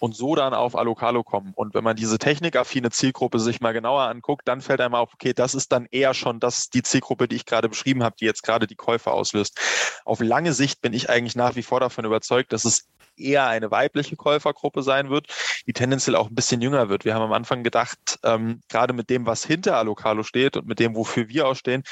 und 0.00 0.14
so 0.14 0.34
dann 0.34 0.54
auf 0.54 0.76
Alocalo 0.76 1.22
kommen. 1.22 1.52
Und 1.54 1.74
wenn 1.74 1.84
man 1.84 1.96
diese 1.96 2.18
technikaffine 2.18 2.90
Zielgruppe 2.90 3.38
sich 3.38 3.60
mal 3.60 3.72
genauer 3.72 4.02
anguckt, 4.02 4.46
dann 4.48 4.60
fällt 4.60 4.80
einem 4.80 4.94
auf, 4.94 5.14
okay, 5.14 5.32
das 5.32 5.54
ist 5.54 5.72
dann 5.72 5.86
eher 5.90 6.14
schon 6.14 6.40
das, 6.40 6.70
die 6.70 6.82
Zielgruppe, 6.82 7.28
die 7.28 7.36
ich 7.36 7.46
gerade 7.46 7.68
beschrieben 7.68 8.02
habe, 8.02 8.16
die 8.18 8.24
jetzt 8.24 8.42
gerade 8.42 8.66
die 8.66 8.76
Käufe 8.76 9.12
auslöst. 9.12 9.58
Auf 10.04 10.20
lange 10.20 10.52
Sicht 10.52 10.82
bin 10.82 10.92
ich 10.92 11.10
eigentlich 11.10 11.36
nach 11.36 11.56
wie 11.56 11.62
vor 11.62 11.80
davon 11.80 12.04
überzeugt, 12.04 12.52
dass 12.52 12.64
es 12.64 12.88
eher 13.16 13.46
eine 13.46 13.70
weibliche 13.70 14.16
Käufergruppe 14.16 14.82
sein 14.82 15.10
wird, 15.10 15.28
die 15.66 15.72
tendenziell 15.72 16.16
auch 16.16 16.28
ein 16.28 16.34
bisschen 16.34 16.60
jünger 16.60 16.88
wird. 16.88 17.04
Wir 17.04 17.14
haben 17.14 17.22
am 17.22 17.32
Anfang 17.32 17.62
gedacht, 17.62 18.18
ähm, 18.22 18.60
gerade 18.68 18.92
mit 18.92 19.10
dem, 19.10 19.26
was 19.26 19.44
hinter 19.44 19.76
Alocalo 19.76 20.22
steht 20.22 20.56
und 20.56 20.66
mit 20.66 20.78
dem, 20.78 20.96
wofür 20.96 21.28
wir 21.28 21.46
auch 21.46 21.54
stehen, 21.54 21.84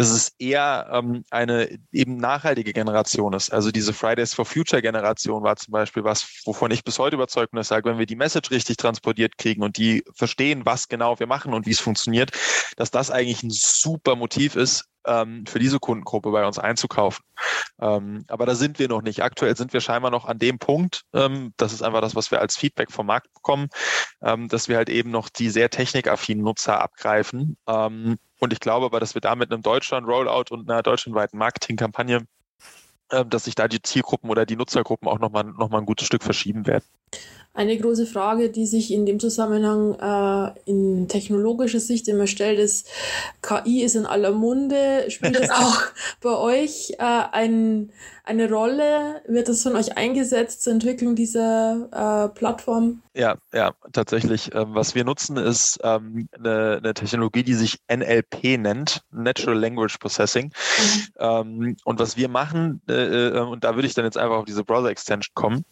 dass 0.00 0.10
es 0.12 0.32
eher 0.38 0.88
ähm, 0.92 1.24
eine 1.30 1.78
eben 1.92 2.16
nachhaltige 2.16 2.72
Generation 2.72 3.34
ist. 3.34 3.52
Also 3.52 3.70
diese 3.70 3.92
Fridays 3.92 4.32
for 4.32 4.46
Future 4.46 4.80
Generation 4.80 5.42
war 5.42 5.56
zum 5.56 5.72
Beispiel 5.72 6.04
was, 6.04 6.26
wovon 6.46 6.70
ich 6.70 6.84
bis 6.84 6.98
heute 6.98 7.16
überzeugt 7.16 7.50
bin, 7.50 7.58
dass 7.58 7.68
sage, 7.68 7.90
wenn 7.90 7.98
wir 7.98 8.06
die 8.06 8.16
Message 8.16 8.50
richtig 8.50 8.78
transportiert 8.78 9.36
kriegen 9.36 9.62
und 9.62 9.76
die 9.76 10.02
verstehen, 10.14 10.64
was 10.64 10.88
genau 10.88 11.18
wir 11.18 11.26
machen 11.26 11.52
und 11.52 11.66
wie 11.66 11.72
es 11.72 11.80
funktioniert, 11.80 12.30
dass 12.78 12.90
das 12.90 13.10
eigentlich 13.10 13.42
ein 13.42 13.50
super 13.50 14.16
Motiv 14.16 14.56
ist, 14.56 14.86
ähm, 15.06 15.46
für 15.46 15.58
diese 15.58 15.78
Kundengruppe 15.78 16.30
bei 16.30 16.46
uns 16.46 16.58
einzukaufen. 16.58 17.24
Ähm, 17.80 18.24
aber 18.28 18.46
da 18.46 18.54
sind 18.54 18.78
wir 18.78 18.88
noch 18.88 19.02
nicht. 19.02 19.22
Aktuell 19.22 19.56
sind 19.56 19.72
wir 19.72 19.80
scheinbar 19.80 20.10
noch 20.10 20.26
an 20.26 20.38
dem 20.38 20.58
Punkt, 20.58 21.02
ähm, 21.12 21.52
das 21.56 21.72
ist 21.72 21.82
einfach 21.82 22.00
das, 22.00 22.14
was 22.14 22.30
wir 22.30 22.40
als 22.40 22.56
Feedback 22.56 22.90
vom 22.92 23.06
Markt 23.06 23.32
bekommen, 23.32 23.68
ähm, 24.22 24.48
dass 24.48 24.68
wir 24.68 24.76
halt 24.76 24.90
eben 24.90 25.10
noch 25.10 25.28
die 25.28 25.50
sehr 25.50 25.70
technikaffinen 25.70 26.44
Nutzer 26.44 26.80
abgreifen. 26.80 27.56
Ähm, 27.66 28.18
und 28.38 28.52
ich 28.52 28.60
glaube 28.60 28.86
aber, 28.86 29.00
dass 29.00 29.14
wir 29.14 29.20
da 29.20 29.34
mit 29.36 29.52
einem 29.52 29.62
Deutschland-Rollout 29.62 30.46
und 30.50 30.70
einer 30.70 30.82
deutschlandweiten 30.82 31.38
Marketingkampagne 31.38 32.26
ähm, 33.12 33.28
dass 33.28 33.44
sich 33.44 33.56
da 33.56 33.66
die 33.66 33.82
Zielgruppen 33.82 34.30
oder 34.30 34.46
die 34.46 34.54
Nutzergruppen 34.54 35.08
auch 35.08 35.18
nochmal 35.18 35.44
noch 35.44 35.68
mal 35.68 35.78
ein 35.78 35.86
gutes 35.86 36.06
Stück 36.06 36.22
verschieben 36.22 36.66
werden. 36.66 36.84
Eine 37.52 37.76
große 37.76 38.06
Frage, 38.06 38.48
die 38.48 38.64
sich 38.64 38.92
in 38.92 39.06
dem 39.06 39.18
Zusammenhang 39.18 39.94
äh, 39.94 40.70
in 40.70 41.08
technologischer 41.08 41.80
Sicht 41.80 42.06
immer 42.06 42.28
stellt, 42.28 42.60
ist, 42.60 42.88
KI 43.42 43.82
ist 43.82 43.96
in 43.96 44.06
aller 44.06 44.30
Munde. 44.30 45.10
Spielt 45.10 45.34
das 45.36 45.50
auch 45.50 45.82
bei 46.20 46.36
euch 46.36 46.92
äh, 46.98 47.22
ein, 47.32 47.90
eine 48.22 48.48
Rolle? 48.48 49.22
Wird 49.26 49.48
das 49.48 49.64
von 49.64 49.74
euch 49.74 49.96
eingesetzt 49.96 50.62
zur 50.62 50.74
Entwicklung 50.74 51.16
dieser 51.16 51.88
äh, 51.90 52.38
Plattform? 52.38 53.02
Ja, 53.14 53.36
ja, 53.52 53.72
tatsächlich. 53.92 54.54
Ähm, 54.54 54.74
was 54.74 54.94
wir 54.94 55.04
nutzen, 55.04 55.36
ist 55.36 55.80
ähm, 55.82 56.28
eine, 56.38 56.78
eine, 56.80 56.94
Technologie, 56.94 57.42
die 57.42 57.54
sich 57.54 57.78
NLP 57.92 58.58
nennt, 58.58 59.02
Natural 59.10 59.58
Language 59.58 59.98
Processing. 59.98 60.46
Mhm. 60.46 61.02
Ähm, 61.18 61.76
und 61.84 61.98
was 61.98 62.16
wir 62.16 62.28
machen, 62.28 62.80
äh, 62.88 62.92
äh, 62.92 63.40
und 63.40 63.64
da 63.64 63.74
würde 63.74 63.88
ich 63.88 63.94
dann 63.94 64.04
jetzt 64.04 64.18
einfach 64.18 64.36
auf 64.36 64.44
diese 64.44 64.62
Browser 64.62 64.90
Extension 64.90 65.34
kommen, 65.34 65.64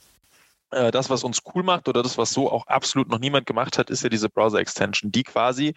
das, 0.71 1.09
was 1.11 1.25
uns 1.25 1.41
cool 1.55 1.63
macht 1.63 1.89
oder 1.89 2.03
das, 2.03 2.19
was 2.19 2.31
so 2.31 2.51
auch 2.51 2.67
absolut 2.67 3.09
noch 3.09 3.19
niemand 3.19 3.47
gemacht 3.47 3.79
hat, 3.79 3.91
ist 3.91 4.03
ja 4.03 4.09
diese 4.09 4.29
Browser-Extension, 4.29 5.11
die 5.11 5.23
quasi, 5.23 5.75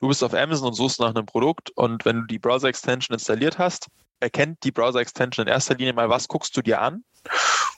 du 0.00 0.08
bist 0.08 0.24
auf 0.24 0.34
Amazon 0.34 0.68
und 0.68 0.74
suchst 0.74 1.00
nach 1.00 1.10
einem 1.10 1.26
Produkt 1.26 1.70
und 1.70 2.04
wenn 2.04 2.20
du 2.20 2.26
die 2.26 2.38
Browser-Extension 2.38 3.14
installiert 3.14 3.58
hast, 3.58 3.88
erkennt 4.20 4.64
die 4.64 4.72
Browser-Extension 4.72 5.46
in 5.46 5.52
erster 5.52 5.74
Linie 5.74 5.92
mal, 5.92 6.08
was 6.08 6.28
guckst 6.28 6.56
du 6.56 6.62
dir 6.62 6.80
an 6.80 7.04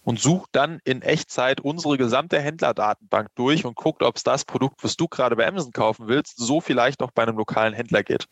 und 0.05 0.21
sucht 0.21 0.51
dann 0.53 0.81
in 0.85 1.03
Echtzeit 1.03 1.61
unsere 1.61 1.97
gesamte 1.97 2.41
Händlerdatenbank 2.41 3.29
durch 3.35 3.65
und 3.65 3.75
guckt, 3.75 4.03
ob 4.03 4.17
es 4.17 4.23
das 4.23 4.45
Produkt, 4.45 4.85
was 4.85 4.97
du 4.97 5.09
gerade 5.09 5.37
bei 5.37 5.47
Amazon 5.47 5.73
kaufen 5.73 6.07
willst, 6.09 6.37
so 6.37 6.61
vielleicht 6.61 7.03
auch 7.03 7.11
bei 7.11 7.23
einem 7.23 7.37
lokalen 7.37 7.75
Händler 7.75 8.03
geht. 8.03 8.29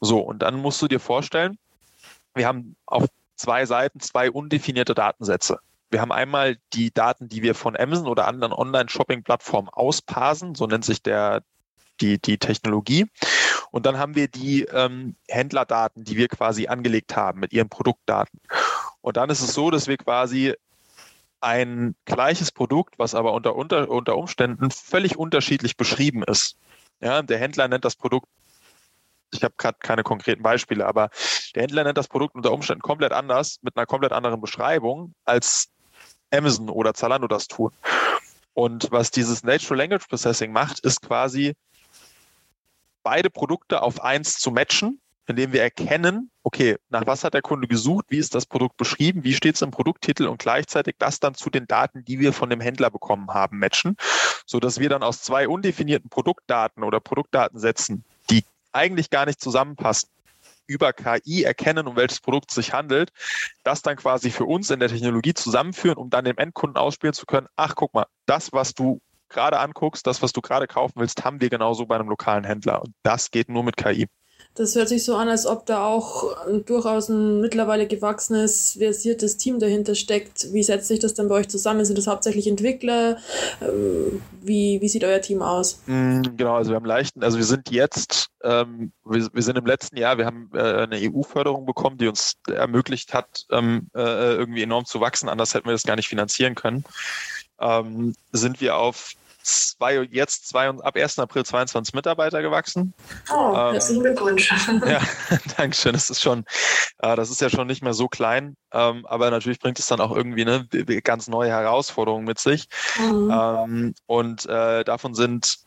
So, 0.00 0.20
und 0.20 0.40
dann 0.40 0.56
musst 0.56 0.82
du 0.82 0.88
dir 0.88 1.00
vorstellen, 1.00 1.58
wir 2.34 2.46
haben 2.46 2.76
auf 2.86 3.06
zwei 3.36 3.64
Seiten 3.64 4.00
zwei 4.00 4.30
undefinierte 4.30 4.94
Datensätze. 4.94 5.58
Wir 5.90 6.00
haben 6.00 6.12
einmal 6.12 6.56
die 6.72 6.92
Daten, 6.92 7.28
die 7.28 7.42
wir 7.42 7.54
von 7.54 7.76
Amazon 7.76 8.08
oder 8.08 8.26
anderen 8.26 8.52
Online-Shopping-Plattformen 8.52 9.68
ausparsen, 9.68 10.54
so 10.54 10.66
nennt 10.66 10.84
sich 10.84 11.02
der, 11.02 11.42
die, 12.00 12.20
die 12.20 12.38
Technologie. 12.38 13.06
Und 13.70 13.86
dann 13.86 13.98
haben 13.98 14.14
wir 14.14 14.28
die 14.28 14.62
ähm, 14.64 15.16
Händlerdaten, 15.28 16.04
die 16.04 16.16
wir 16.16 16.28
quasi 16.28 16.66
angelegt 16.66 17.16
haben 17.16 17.40
mit 17.40 17.52
ihren 17.52 17.68
Produktdaten. 17.68 18.40
Und 19.00 19.16
dann 19.16 19.30
ist 19.30 19.40
es 19.40 19.54
so, 19.54 19.70
dass 19.70 19.86
wir 19.86 19.96
quasi 19.96 20.54
ein 21.40 21.94
gleiches 22.04 22.50
Produkt, 22.50 22.98
was 22.98 23.14
aber 23.14 23.32
unter, 23.32 23.54
unter, 23.54 23.88
unter 23.88 24.16
Umständen 24.16 24.70
völlig 24.70 25.16
unterschiedlich 25.16 25.76
beschrieben 25.76 26.22
ist. 26.24 26.56
Ja, 27.00 27.22
der 27.22 27.38
Händler 27.38 27.68
nennt 27.68 27.84
das 27.84 27.94
Produkt 27.94 28.26
ich 29.32 29.42
habe 29.42 29.54
gerade 29.56 29.78
keine 29.80 30.02
konkreten 30.02 30.42
Beispiele, 30.42 30.86
aber 30.86 31.10
der 31.54 31.62
Händler 31.62 31.84
nennt 31.84 31.98
das 31.98 32.08
Produkt 32.08 32.34
unter 32.34 32.52
Umständen 32.52 32.82
komplett 32.82 33.12
anders, 33.12 33.58
mit 33.62 33.76
einer 33.76 33.86
komplett 33.86 34.12
anderen 34.12 34.40
Beschreibung, 34.40 35.14
als 35.24 35.70
Amazon 36.30 36.68
oder 36.68 36.94
Zalando 36.94 37.28
das 37.28 37.48
tun. 37.48 37.72
Und 38.54 38.90
was 38.90 39.10
dieses 39.10 39.42
Natural 39.42 39.78
Language 39.78 40.08
Processing 40.08 40.52
macht, 40.52 40.80
ist 40.80 41.02
quasi 41.02 41.54
beide 43.02 43.30
Produkte 43.30 43.82
auf 43.82 44.02
eins 44.02 44.38
zu 44.38 44.50
matchen, 44.50 45.00
indem 45.26 45.52
wir 45.52 45.62
erkennen, 45.62 46.30
okay, 46.42 46.76
nach 46.88 47.06
was 47.06 47.24
hat 47.24 47.34
der 47.34 47.42
Kunde 47.42 47.68
gesucht, 47.68 48.06
wie 48.08 48.18
ist 48.18 48.34
das 48.34 48.46
Produkt 48.46 48.76
beschrieben, 48.76 49.24
wie 49.24 49.34
steht 49.34 49.56
es 49.56 49.62
im 49.62 49.70
Produkttitel 49.70 50.26
und 50.26 50.38
gleichzeitig 50.38 50.96
das 50.98 51.20
dann 51.20 51.34
zu 51.34 51.50
den 51.50 51.66
Daten, 51.66 52.04
die 52.04 52.20
wir 52.20 52.32
von 52.32 52.48
dem 52.48 52.60
Händler 52.60 52.90
bekommen 52.90 53.28
haben, 53.28 53.58
matchen, 53.58 53.96
so 54.46 54.60
dass 54.60 54.78
wir 54.78 54.88
dann 54.88 55.02
aus 55.02 55.22
zwei 55.22 55.48
undefinierten 55.48 56.08
Produktdaten 56.08 56.82
oder 56.82 57.00
Produktdatensätzen, 57.00 58.04
die 58.30 58.44
eigentlich 58.72 59.10
gar 59.10 59.26
nicht 59.26 59.40
zusammenpassen, 59.40 60.08
über 60.66 60.92
KI 60.92 61.44
erkennen, 61.44 61.86
um 61.86 61.96
welches 61.96 62.20
Produkt 62.20 62.50
es 62.50 62.56
sich 62.56 62.72
handelt, 62.72 63.12
das 63.64 63.82
dann 63.82 63.96
quasi 63.96 64.30
für 64.30 64.44
uns 64.44 64.70
in 64.70 64.80
der 64.80 64.88
Technologie 64.88 65.34
zusammenführen, 65.34 65.98
um 65.98 66.10
dann 66.10 66.24
dem 66.24 66.38
Endkunden 66.38 66.76
ausspielen 66.76 67.14
zu 67.14 67.26
können, 67.26 67.48
ach 67.56 67.74
guck 67.74 67.94
mal, 67.94 68.06
das, 68.26 68.52
was 68.52 68.74
du 68.74 69.00
gerade 69.28 69.58
anguckst, 69.58 70.06
das, 70.06 70.22
was 70.22 70.32
du 70.32 70.40
gerade 70.40 70.66
kaufen 70.66 70.94
willst, 70.96 71.24
haben 71.24 71.40
wir 71.40 71.50
genauso 71.50 71.86
bei 71.86 71.96
einem 71.96 72.08
lokalen 72.08 72.44
Händler. 72.44 72.82
Und 72.82 72.94
das 73.02 73.30
geht 73.30 73.48
nur 73.48 73.64
mit 73.64 73.76
KI. 73.76 74.06
Das 74.56 74.74
hört 74.74 74.88
sich 74.88 75.04
so 75.04 75.16
an, 75.16 75.28
als 75.28 75.44
ob 75.44 75.66
da 75.66 75.84
auch 75.84 76.34
durchaus 76.64 77.10
ein 77.10 77.42
mittlerweile 77.42 77.86
gewachsenes, 77.86 78.72
versiertes 78.78 79.36
Team 79.36 79.58
dahinter 79.58 79.94
steckt. 79.94 80.52
Wie 80.52 80.62
setzt 80.62 80.88
sich 80.88 80.98
das 80.98 81.12
denn 81.12 81.28
bei 81.28 81.34
euch 81.34 81.48
zusammen? 81.48 81.84
Sind 81.84 81.98
das 81.98 82.06
hauptsächlich 82.06 82.46
Entwickler? 82.46 83.18
Ähm, 83.60 84.22
wie, 84.40 84.80
wie 84.80 84.88
sieht 84.88 85.04
euer 85.04 85.20
Team 85.20 85.42
aus? 85.42 85.82
Mm, 85.84 86.22
genau, 86.36 86.54
also 86.54 86.70
wir 86.70 86.76
haben 86.76 86.86
leichten, 86.86 87.22
also 87.22 87.36
wir 87.36 87.44
sind 87.44 87.70
jetzt, 87.70 88.28
ähm, 88.42 88.92
wir, 89.04 89.28
wir 89.30 89.42
sind 89.42 89.58
im 89.58 89.66
letzten 89.66 89.98
Jahr, 89.98 90.16
wir 90.16 90.24
haben 90.24 90.48
äh, 90.54 90.58
eine 90.58 90.96
EU-Förderung 91.02 91.66
bekommen, 91.66 91.98
die 91.98 92.08
uns 92.08 92.36
ermöglicht 92.48 93.12
hat, 93.12 93.44
ähm, 93.50 93.88
äh, 93.94 94.36
irgendwie 94.36 94.62
enorm 94.62 94.86
zu 94.86 95.00
wachsen. 95.00 95.28
Anders 95.28 95.52
hätten 95.52 95.66
wir 95.66 95.72
das 95.72 95.82
gar 95.82 95.96
nicht 95.96 96.08
finanzieren 96.08 96.54
können. 96.54 96.84
Ähm, 97.60 98.14
sind 98.32 98.62
wir 98.62 98.76
auf 98.76 99.12
zwei, 99.46 100.06
jetzt 100.10 100.48
zwei 100.48 100.68
ab 100.68 100.96
1. 100.96 101.18
April 101.18 101.44
22 101.44 101.94
Mitarbeiter 101.94 102.42
gewachsen. 102.42 102.94
Oh, 103.32 103.52
ähm, 103.54 103.72
herzlichen 103.72 104.02
Glückwunsch. 104.02 104.52
ja, 104.86 105.00
danke 105.56 105.76
schön. 105.76 105.92
Das 105.92 106.10
ist 106.10 106.20
schon, 106.20 106.44
äh, 106.98 107.16
das 107.16 107.30
ist 107.30 107.40
ja 107.40 107.50
schon 107.50 107.66
nicht 107.66 107.82
mehr 107.82 107.94
so 107.94 108.08
klein, 108.08 108.56
ähm, 108.72 109.06
aber 109.06 109.30
natürlich 109.30 109.60
bringt 109.60 109.78
es 109.78 109.86
dann 109.86 110.00
auch 110.00 110.14
irgendwie 110.14 110.42
eine 110.42 110.66
ganz 111.02 111.28
neue 111.28 111.50
Herausforderung 111.50 112.24
mit 112.24 112.38
sich. 112.38 112.68
Mhm. 112.98 113.30
Ähm, 113.32 113.94
und 114.06 114.46
äh, 114.46 114.84
davon 114.84 115.14
sind 115.14 115.58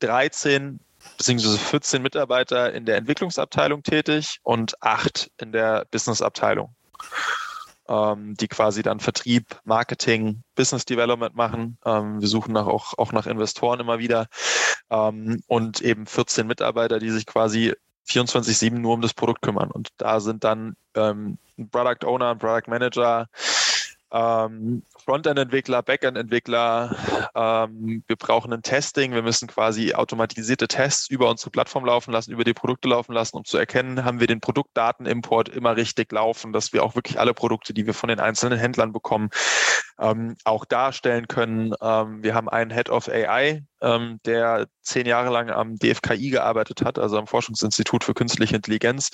13 0.00 0.80
beziehungsweise 1.18 1.58
14 1.58 2.02
Mitarbeiter 2.02 2.72
in 2.72 2.84
der 2.84 2.96
Entwicklungsabteilung 2.96 3.82
tätig 3.82 4.38
und 4.42 4.80
acht 4.82 5.30
in 5.38 5.52
der 5.52 5.84
Businessabteilung 5.90 6.74
ähm, 7.88 8.34
die 8.34 8.48
quasi 8.48 8.82
dann 8.82 9.00
Vertrieb, 9.00 9.60
Marketing, 9.64 10.42
Business 10.54 10.84
Development 10.84 11.34
machen. 11.34 11.78
Ähm, 11.84 12.20
wir 12.20 12.28
suchen 12.28 12.52
nach, 12.52 12.66
auch, 12.66 12.94
auch 12.98 13.12
nach 13.12 13.26
Investoren 13.26 13.80
immer 13.80 13.98
wieder 13.98 14.26
ähm, 14.90 15.42
und 15.46 15.80
eben 15.80 16.06
14 16.06 16.46
Mitarbeiter, 16.46 16.98
die 16.98 17.10
sich 17.10 17.26
quasi 17.26 17.74
24-7 18.08 18.78
nur 18.78 18.94
um 18.94 19.00
das 19.00 19.14
Produkt 19.14 19.42
kümmern. 19.42 19.70
Und 19.70 19.88
da 19.96 20.20
sind 20.20 20.44
dann 20.44 20.76
ähm, 20.94 21.38
ein 21.58 21.70
Product 21.70 22.06
Owner, 22.06 22.30
ein 22.30 22.38
Product 22.38 22.68
Manager, 22.68 23.28
ähm, 24.12 24.82
Frontend-Entwickler, 25.04 25.82
Backend-Entwickler. 25.82 26.94
Ähm, 27.34 28.04
wir 28.06 28.16
brauchen 28.16 28.52
ein 28.52 28.62
Testing. 28.62 29.12
Wir 29.12 29.22
müssen 29.22 29.48
quasi 29.48 29.94
automatisierte 29.94 30.68
Tests 30.68 31.08
über 31.08 31.30
unsere 31.30 31.50
Plattform 31.50 31.86
laufen 31.86 32.12
lassen, 32.12 32.30
über 32.30 32.44
die 32.44 32.52
Produkte 32.52 32.88
laufen 32.88 33.12
lassen, 33.14 33.38
um 33.38 33.44
zu 33.44 33.56
erkennen, 33.56 34.04
haben 34.04 34.20
wir 34.20 34.26
den 34.26 34.40
Produktdatenimport 34.40 35.48
immer 35.48 35.76
richtig 35.76 36.12
laufen, 36.12 36.52
dass 36.52 36.72
wir 36.74 36.84
auch 36.84 36.94
wirklich 36.94 37.18
alle 37.18 37.32
Produkte, 37.32 37.72
die 37.72 37.86
wir 37.86 37.94
von 37.94 38.08
den 38.08 38.20
einzelnen 38.20 38.58
Händlern 38.58 38.92
bekommen, 38.92 39.30
ähm, 39.98 40.36
auch 40.44 40.66
darstellen 40.66 41.26
können. 41.26 41.72
Ähm, 41.80 42.22
wir 42.22 42.34
haben 42.34 42.50
einen 42.50 42.70
Head 42.70 42.90
of 42.90 43.08
AI, 43.08 43.64
ähm, 43.82 44.20
der 44.24 44.68
zehn 44.82 45.06
Jahre 45.06 45.30
lang 45.30 45.50
am 45.50 45.76
DFKI 45.76 46.30
gearbeitet 46.30 46.82
hat, 46.82 46.98
also 46.98 47.18
am 47.18 47.26
Forschungsinstitut 47.26 48.04
für 48.04 48.14
künstliche 48.14 48.56
Intelligenz, 48.56 49.10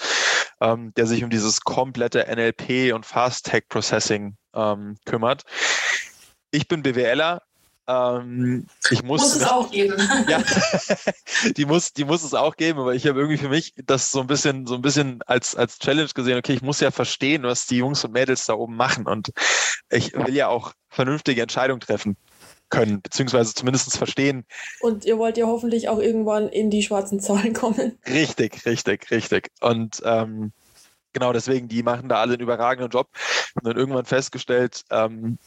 ähm, 0.60 0.92
der 0.94 1.06
sich 1.06 1.24
um 1.24 1.30
dieses 1.30 1.62
komplette 1.62 2.26
NLP 2.28 2.94
und 2.94 3.06
Fast 3.06 3.46
Tech 3.46 3.64
Processing 3.68 4.36
ähm, 4.54 4.96
kümmert. 5.04 5.42
Ich 6.50 6.68
bin 6.68 6.82
BWLer, 6.82 7.42
ähm, 7.88 8.66
ich 8.90 9.02
muss, 9.02 9.22
muss 9.22 9.36
es 9.36 9.44
auch 9.44 9.70
geben. 9.70 9.96
ja, 10.28 10.42
die 11.56 11.64
muss, 11.64 11.94
die 11.94 12.04
muss 12.04 12.22
es 12.22 12.34
auch 12.34 12.56
geben, 12.56 12.78
aber 12.80 12.94
ich 12.94 13.06
habe 13.06 13.18
irgendwie 13.18 13.38
für 13.38 13.48
mich 13.48 13.72
das 13.86 14.12
so 14.12 14.20
ein 14.20 14.26
bisschen, 14.26 14.66
so 14.66 14.74
ein 14.74 14.82
bisschen 14.82 15.22
als, 15.26 15.56
als 15.56 15.78
Challenge 15.78 16.10
gesehen, 16.14 16.36
okay, 16.36 16.52
ich 16.52 16.62
muss 16.62 16.80
ja 16.80 16.90
verstehen, 16.90 17.44
was 17.44 17.66
die 17.66 17.78
Jungs 17.78 18.04
und 18.04 18.12
Mädels 18.12 18.44
da 18.44 18.52
oben 18.52 18.76
machen 18.76 19.06
und 19.06 19.32
ich 19.90 20.12
will 20.12 20.34
ja 20.34 20.48
auch 20.48 20.72
vernünftige 20.90 21.40
Entscheidungen 21.40 21.80
treffen 21.80 22.18
können, 22.70 23.02
beziehungsweise 23.02 23.54
zumindest 23.54 23.96
verstehen. 23.96 24.44
Und 24.80 25.04
ihr 25.04 25.18
wollt 25.18 25.36
ja 25.36 25.46
hoffentlich 25.46 25.88
auch 25.88 25.98
irgendwann 25.98 26.48
in 26.48 26.70
die 26.70 26.82
schwarzen 26.82 27.20
Zahlen 27.20 27.52
kommen. 27.54 27.98
Richtig, 28.06 28.64
richtig, 28.66 29.10
richtig. 29.10 29.50
Und 29.60 30.02
ähm, 30.04 30.52
genau 31.12 31.32
deswegen, 31.32 31.68
die 31.68 31.82
machen 31.82 32.08
da 32.08 32.16
alle 32.16 32.34
einen 32.34 32.42
überragenden 32.42 32.90
Job. 32.90 33.08
Und 33.54 33.66
dann 33.66 33.76
irgendwann 33.76 34.04
festgestellt, 34.04 34.82
ähm, 34.90 35.38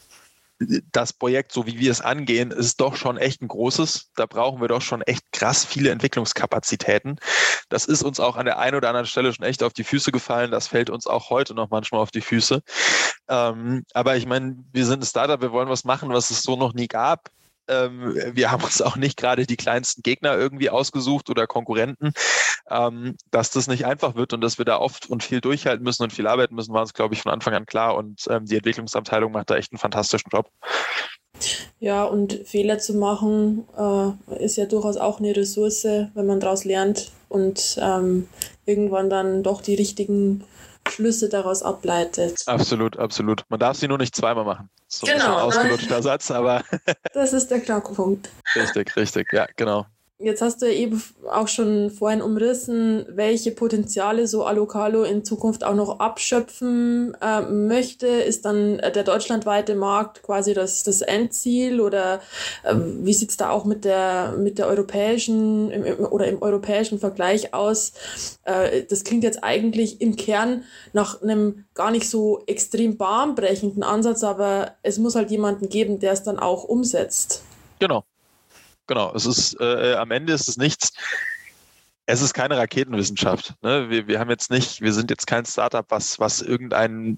das 0.91 1.13
Projekt, 1.13 1.51
so 1.51 1.65
wie 1.65 1.79
wir 1.79 1.91
es 1.91 2.01
angehen, 2.01 2.51
ist 2.51 2.81
doch 2.81 2.95
schon 2.95 3.17
echt 3.17 3.41
ein 3.41 3.47
großes. 3.47 4.11
Da 4.15 4.25
brauchen 4.25 4.61
wir 4.61 4.67
doch 4.67 4.81
schon 4.81 5.01
echt 5.01 5.31
krass 5.31 5.65
viele 5.65 5.89
Entwicklungskapazitäten. 5.89 7.19
Das 7.69 7.85
ist 7.85 8.03
uns 8.03 8.19
auch 8.19 8.35
an 8.35 8.45
der 8.45 8.59
einen 8.59 8.75
oder 8.75 8.89
anderen 8.89 9.07
Stelle 9.07 9.33
schon 9.33 9.45
echt 9.45 9.63
auf 9.63 9.73
die 9.73 9.83
Füße 9.83 10.11
gefallen. 10.11 10.51
Das 10.51 10.67
fällt 10.67 10.89
uns 10.89 11.07
auch 11.07 11.29
heute 11.29 11.53
noch 11.53 11.69
manchmal 11.69 12.01
auf 12.01 12.11
die 12.11 12.21
Füße. 12.21 12.61
Ähm, 13.31 13.85
aber 13.93 14.17
ich 14.17 14.25
meine, 14.25 14.57
wir 14.73 14.85
sind 14.85 15.01
ein 15.01 15.05
Startup, 15.05 15.41
wir 15.41 15.53
wollen 15.53 15.69
was 15.69 15.85
machen, 15.85 16.09
was 16.09 16.31
es 16.31 16.43
so 16.43 16.57
noch 16.57 16.73
nie 16.73 16.89
gab. 16.89 17.31
Ähm, 17.69 18.13
wir 18.33 18.51
haben 18.51 18.63
uns 18.63 18.81
auch 18.81 18.97
nicht 18.97 19.15
gerade 19.15 19.45
die 19.45 19.55
kleinsten 19.55 20.03
Gegner 20.03 20.37
irgendwie 20.37 20.69
ausgesucht 20.69 21.29
oder 21.29 21.47
Konkurrenten. 21.47 22.11
Ähm, 22.69 23.15
dass 23.31 23.49
das 23.51 23.67
nicht 23.67 23.85
einfach 23.85 24.15
wird 24.15 24.33
und 24.33 24.41
dass 24.41 24.57
wir 24.57 24.65
da 24.65 24.77
oft 24.77 25.09
und 25.09 25.23
viel 25.23 25.39
durchhalten 25.39 25.83
müssen 25.83 26.03
und 26.03 26.11
viel 26.11 26.27
arbeiten 26.27 26.55
müssen, 26.55 26.73
war 26.73 26.81
uns, 26.81 26.93
glaube 26.93 27.13
ich, 27.13 27.21
von 27.21 27.31
Anfang 27.31 27.53
an 27.53 27.65
klar. 27.65 27.95
Und 27.95 28.25
ähm, 28.29 28.45
die 28.45 28.57
Entwicklungsabteilung 28.57 29.31
macht 29.31 29.49
da 29.49 29.55
echt 29.55 29.71
einen 29.71 29.79
fantastischen 29.79 30.29
Job. 30.31 30.49
Ja, 31.79 32.03
und 32.03 32.33
Fehler 32.45 32.79
zu 32.79 32.93
machen 32.95 33.65
äh, 33.77 34.43
ist 34.43 34.57
ja 34.57 34.65
durchaus 34.65 34.97
auch 34.97 35.19
eine 35.19 35.35
Ressource, 35.35 35.85
wenn 35.85 36.25
man 36.25 36.41
daraus 36.41 36.65
lernt 36.65 37.11
und 37.29 37.79
ähm, 37.81 38.27
irgendwann 38.65 39.09
dann 39.09 39.41
doch 39.41 39.61
die 39.61 39.75
richtigen 39.75 40.43
Schlüsse 40.91 41.29
daraus 41.29 41.63
ableitet. 41.63 42.41
Absolut, 42.45 42.97
absolut. 42.97 43.43
Man 43.49 43.59
darf 43.59 43.77
sie 43.77 43.87
nur 43.87 43.97
nicht 43.97 44.15
zweimal 44.15 44.45
machen. 44.45 44.69
So 44.87 45.07
genau. 45.07 45.37
ein 45.37 45.41
ausgelutschter 45.43 46.01
Satz, 46.01 46.31
aber. 46.31 46.63
das 47.13 47.33
ist 47.33 47.49
der 47.49 47.59
Knackpunkt. 47.61 48.29
Richtig, 48.55 48.95
richtig, 48.97 49.31
ja, 49.31 49.47
genau. 49.55 49.85
Jetzt 50.23 50.41
hast 50.41 50.61
du 50.61 50.67
ja 50.67 50.73
eben 50.73 51.01
auch 51.31 51.47
schon 51.47 51.89
vorhin 51.89 52.21
umrissen, 52.21 53.05
welche 53.09 53.51
Potenziale 53.51 54.27
so 54.27 54.43
Alocalo 54.43 55.03
in 55.03 55.25
Zukunft 55.25 55.63
auch 55.63 55.73
noch 55.73 55.99
abschöpfen 55.99 57.17
äh, 57.21 57.41
möchte. 57.41 58.07
Ist 58.07 58.45
dann 58.45 58.77
der 58.77 59.03
deutschlandweite 59.03 59.73
Markt 59.73 60.21
quasi 60.21 60.53
das, 60.53 60.83
das 60.83 61.01
Endziel 61.01 61.81
oder 61.81 62.21
äh, 62.63 62.75
wie 62.75 63.13
sieht's 63.13 63.37
da 63.37 63.49
auch 63.49 63.65
mit 63.65 63.83
der, 63.83 64.35
mit 64.37 64.59
der 64.59 64.67
europäischen 64.67 65.71
im, 65.71 65.85
im, 65.85 66.05
oder 66.05 66.27
im 66.27 66.41
europäischen 66.41 66.99
Vergleich 66.99 67.53
aus? 67.53 67.93
Äh, 68.43 68.83
das 68.83 69.03
klingt 69.03 69.23
jetzt 69.23 69.43
eigentlich 69.43 70.01
im 70.01 70.15
Kern 70.15 70.63
nach 70.93 71.21
einem 71.21 71.65
gar 71.73 71.89
nicht 71.89 72.07
so 72.07 72.43
extrem 72.45 72.97
bahnbrechenden 72.97 73.81
Ansatz, 73.81 74.23
aber 74.23 74.75
es 74.83 74.99
muss 74.99 75.15
halt 75.15 75.31
jemanden 75.31 75.69
geben, 75.69 75.99
der 75.99 76.11
es 76.11 76.21
dann 76.21 76.37
auch 76.37 76.63
umsetzt. 76.63 77.43
Genau, 77.79 78.03
genau. 78.91 79.13
Es 79.15 79.25
ist 79.25 79.57
äh, 79.61 79.95
am 79.95 80.11
Ende 80.11 80.33
ist 80.33 80.49
es 80.49 80.57
nichts. 80.57 80.91
Es 82.05 82.21
ist 82.21 82.33
keine 82.33 82.57
Raketenwissenschaft. 82.57 83.53
Ne? 83.61 83.89
Wir, 83.89 84.07
wir 84.07 84.19
haben 84.19 84.29
jetzt 84.29 84.51
nicht, 84.51 84.81
wir 84.81 84.91
sind 84.91 85.09
jetzt 85.09 85.27
kein 85.27 85.45
Startup, 85.45 85.85
was, 85.89 86.19
was 86.19 86.41
irgendeinen 86.41 87.17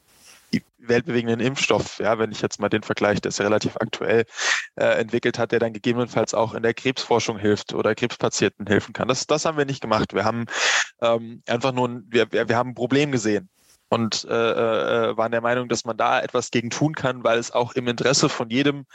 weltbewegenden 0.77 1.39
Impfstoff, 1.39 1.97
ja, 1.97 2.19
wenn 2.19 2.31
ich 2.31 2.41
jetzt 2.41 2.59
mal 2.59 2.69
den 2.69 2.83
Vergleich, 2.83 3.21
der 3.21 3.29
ist 3.29 3.39
ja 3.39 3.45
relativ 3.45 3.77
aktuell 3.77 4.25
äh, 4.75 4.99
entwickelt 4.99 5.39
hat, 5.39 5.51
der 5.51 5.59
dann 5.59 5.73
gegebenenfalls 5.73 6.35
auch 6.35 6.53
in 6.53 6.61
der 6.61 6.75
Krebsforschung 6.75 7.39
hilft 7.39 7.73
oder 7.73 7.95
Krebspatienten 7.95 8.67
helfen 8.67 8.93
kann. 8.93 9.07
Das, 9.07 9.25
das 9.25 9.45
haben 9.45 9.57
wir 9.57 9.65
nicht 9.65 9.81
gemacht. 9.81 10.13
Wir 10.13 10.25
haben 10.25 10.45
ähm, 11.01 11.41
einfach 11.47 11.71
nur, 11.71 11.87
ein, 11.87 12.03
wir, 12.09 12.31
wir 12.31 12.55
haben 12.55 12.71
ein 12.71 12.75
Problem 12.75 13.11
gesehen 13.11 13.49
und 13.89 14.25
äh, 14.29 15.09
äh, 15.09 15.17
waren 15.17 15.31
der 15.31 15.41
Meinung, 15.41 15.69
dass 15.69 15.85
man 15.85 15.97
da 15.97 16.21
etwas 16.21 16.51
gegen 16.51 16.69
tun 16.69 16.93
kann, 16.93 17.23
weil 17.23 17.39
es 17.39 17.51
auch 17.51 17.73
im 17.73 17.87
Interesse 17.87 18.29
von 18.29 18.51
jedem 18.51 18.85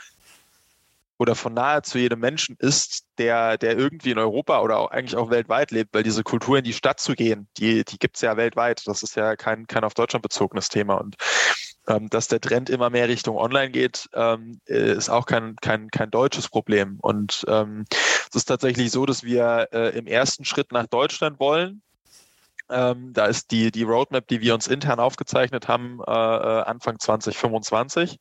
oder 1.19 1.35
von 1.35 1.53
nahezu 1.53 1.97
jedem 1.97 2.21
Menschen 2.21 2.55
ist, 2.59 3.05
der, 3.17 3.57
der 3.57 3.77
irgendwie 3.77 4.11
in 4.11 4.17
Europa 4.17 4.61
oder 4.61 4.79
auch 4.79 4.91
eigentlich 4.91 5.17
auch 5.17 5.29
weltweit 5.29 5.71
lebt, 5.71 5.93
weil 5.93 6.01
diese 6.01 6.23
Kultur 6.23 6.57
in 6.57 6.63
die 6.63 6.73
Stadt 6.73 7.01
zu 7.01 7.13
gehen, 7.13 7.49
die, 7.57 7.83
die 7.83 7.99
gibt 7.99 8.15
es 8.15 8.21
ja 8.21 8.37
weltweit. 8.37 8.87
Das 8.87 9.03
ist 9.03 9.15
ja 9.15 9.35
kein, 9.35 9.67
kein 9.67 9.83
auf 9.83 9.93
Deutschland 9.93 10.23
bezogenes 10.23 10.69
Thema. 10.69 10.95
Und 10.95 11.17
ähm, 11.89 12.09
dass 12.09 12.29
der 12.29 12.39
Trend 12.39 12.69
immer 12.69 12.89
mehr 12.89 13.09
Richtung 13.09 13.35
Online 13.35 13.69
geht, 13.69 14.09
ähm, 14.13 14.61
ist 14.65 15.09
auch 15.09 15.25
kein, 15.25 15.57
kein, 15.57 15.89
kein 15.89 16.09
deutsches 16.09 16.47
Problem. 16.47 16.99
Und 17.01 17.43
ähm, 17.49 17.83
es 18.29 18.35
ist 18.35 18.45
tatsächlich 18.45 18.89
so, 18.89 19.05
dass 19.05 19.23
wir 19.23 19.67
äh, 19.73 19.97
im 19.97 20.07
ersten 20.07 20.45
Schritt 20.45 20.71
nach 20.71 20.87
Deutschland 20.87 21.39
wollen. 21.41 21.81
Ähm, 22.69 23.13
da 23.13 23.25
ist 23.25 23.51
die, 23.51 23.71
die 23.71 23.83
Roadmap, 23.83 24.27
die 24.27 24.41
wir 24.41 24.53
uns 24.53 24.67
intern 24.67 24.99
aufgezeichnet 24.99 25.67
haben, 25.67 25.99
äh, 26.05 26.11
äh 26.11 26.61
Anfang 26.63 26.99
2025. 26.99 28.19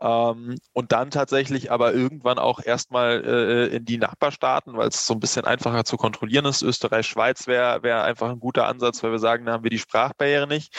Ähm, 0.00 0.58
und 0.72 0.92
dann 0.92 1.10
tatsächlich 1.10 1.72
aber 1.72 1.92
irgendwann 1.92 2.38
auch 2.38 2.60
erstmal 2.64 3.24
äh, 3.24 3.76
in 3.76 3.84
die 3.84 3.98
Nachbarstaaten, 3.98 4.76
weil 4.76 4.88
es 4.88 5.04
so 5.06 5.14
ein 5.14 5.20
bisschen 5.20 5.44
einfacher 5.44 5.84
zu 5.84 5.96
kontrollieren 5.96 6.44
ist. 6.44 6.62
Österreich, 6.62 7.06
Schweiz 7.06 7.48
wäre 7.48 7.82
wär 7.82 8.04
einfach 8.04 8.30
ein 8.30 8.38
guter 8.38 8.66
Ansatz, 8.68 9.02
weil 9.02 9.10
wir 9.10 9.18
sagen, 9.18 9.44
da 9.44 9.52
haben 9.52 9.64
wir 9.64 9.70
die 9.70 9.78
Sprachbarriere 9.78 10.46
nicht. 10.46 10.72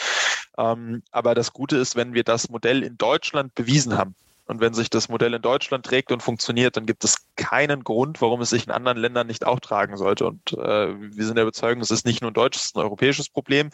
Ähm, 0.56 1.02
aber 1.10 1.34
das 1.34 1.52
Gute 1.52 1.76
ist, 1.76 1.96
wenn 1.96 2.14
wir 2.14 2.24
das 2.24 2.48
Modell 2.48 2.82
in 2.82 2.96
Deutschland 2.96 3.54
bewiesen 3.54 3.98
haben, 3.98 4.14
und 4.50 4.60
wenn 4.60 4.74
sich 4.74 4.90
das 4.90 5.08
Modell 5.08 5.32
in 5.32 5.42
Deutschland 5.42 5.86
trägt 5.86 6.10
und 6.10 6.22
funktioniert, 6.22 6.76
dann 6.76 6.84
gibt 6.84 7.04
es 7.04 7.24
keinen 7.36 7.84
Grund, 7.84 8.20
warum 8.20 8.40
es 8.40 8.50
sich 8.50 8.66
in 8.66 8.72
anderen 8.72 8.98
Ländern 8.98 9.28
nicht 9.28 9.46
auch 9.46 9.60
tragen 9.60 9.96
sollte. 9.96 10.26
Und 10.26 10.52
äh, 10.54 10.56
wir 10.56 11.24
sind 11.24 11.36
der 11.36 11.44
Überzeugung, 11.44 11.80
es 11.80 11.92
ist 11.92 12.04
nicht 12.04 12.20
nur 12.20 12.32
ein 12.32 12.34
deutsches, 12.34 12.62
es 12.62 12.66
ist 12.70 12.76
ein 12.76 12.82
europäisches 12.82 13.28
Problem. 13.28 13.70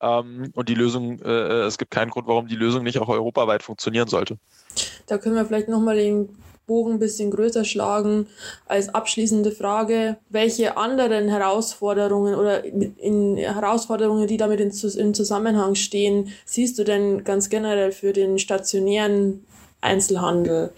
Ähm, 0.00 0.52
und 0.54 0.68
die 0.68 0.74
Lösung, 0.74 1.18
äh, 1.20 1.62
es 1.62 1.78
gibt 1.78 1.90
keinen 1.90 2.10
Grund, 2.10 2.28
warum 2.28 2.46
die 2.46 2.54
Lösung 2.54 2.84
nicht 2.84 3.00
auch 3.00 3.08
europaweit 3.08 3.64
funktionieren 3.64 4.06
sollte. 4.06 4.38
Da 5.06 5.18
können 5.18 5.34
wir 5.34 5.44
vielleicht 5.44 5.68
nochmal 5.68 5.96
den 5.96 6.28
Bogen 6.68 6.92
ein 6.92 6.98
bisschen 7.00 7.32
größer 7.32 7.64
schlagen 7.64 8.28
als 8.66 8.94
abschließende 8.94 9.50
Frage. 9.50 10.16
Welche 10.30 10.76
anderen 10.76 11.28
Herausforderungen 11.28 12.36
oder 12.36 12.64
in 12.64 13.36
Herausforderungen, 13.36 14.28
die 14.28 14.36
damit 14.36 14.60
in, 14.60 14.70
in 14.70 15.12
Zusammenhang 15.12 15.74
stehen, 15.74 16.32
siehst 16.44 16.78
du 16.78 16.84
denn 16.84 17.24
ganz 17.24 17.50
generell 17.50 17.90
für 17.90 18.12
den 18.12 18.38
stationären 18.38 19.44
Einzelhandel 19.84 20.72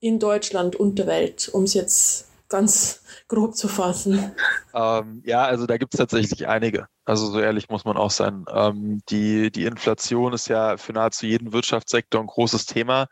in 0.00 0.18
Deutschland 0.18 0.76
und 0.76 0.98
der 0.98 1.06
Welt, 1.06 1.48
um 1.52 1.64
es 1.64 1.74
jetzt 1.74 2.30
ganz 2.48 3.02
grob 3.28 3.56
zu 3.56 3.68
fassen? 3.68 4.32
Ähm, 4.72 5.22
ja, 5.24 5.44
also 5.44 5.66
da 5.66 5.78
gibt 5.78 5.94
es 5.94 5.98
tatsächlich 5.98 6.46
einige. 6.46 6.86
Also 7.04 7.26
so 7.26 7.40
ehrlich 7.40 7.68
muss 7.70 7.84
man 7.84 7.96
auch 7.96 8.10
sein. 8.10 8.44
Ähm, 8.52 9.00
die, 9.08 9.50
die 9.50 9.64
Inflation 9.64 10.32
ist 10.32 10.48
ja 10.48 10.76
für 10.76 10.92
nahezu 10.92 11.26
jeden 11.26 11.52
Wirtschaftssektor 11.52 12.20
ein 12.20 12.26
großes 12.28 12.66
Thema. 12.66 13.08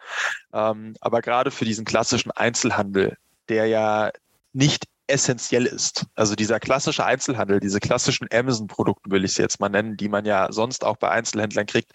Ähm, 0.52 0.94
aber 1.00 1.20
gerade 1.20 1.50
für 1.50 1.64
diesen 1.64 1.84
klassischen 1.84 2.30
Einzelhandel, 2.30 3.16
der 3.48 3.66
ja 3.66 4.10
nicht 4.52 4.84
essentiell 5.08 5.66
ist. 5.66 6.06
Also 6.14 6.34
dieser 6.34 6.60
klassische 6.60 7.04
Einzelhandel, 7.04 7.60
diese 7.60 7.80
klassischen 7.80 8.28
Amazon-Produkte 8.32 9.10
will 9.10 9.24
ich 9.24 9.34
sie 9.34 9.42
jetzt 9.42 9.60
mal 9.60 9.68
nennen, 9.68 9.96
die 9.96 10.08
man 10.08 10.24
ja 10.24 10.52
sonst 10.52 10.84
auch 10.84 10.96
bei 10.96 11.10
Einzelhändlern 11.10 11.66
kriegt, 11.66 11.92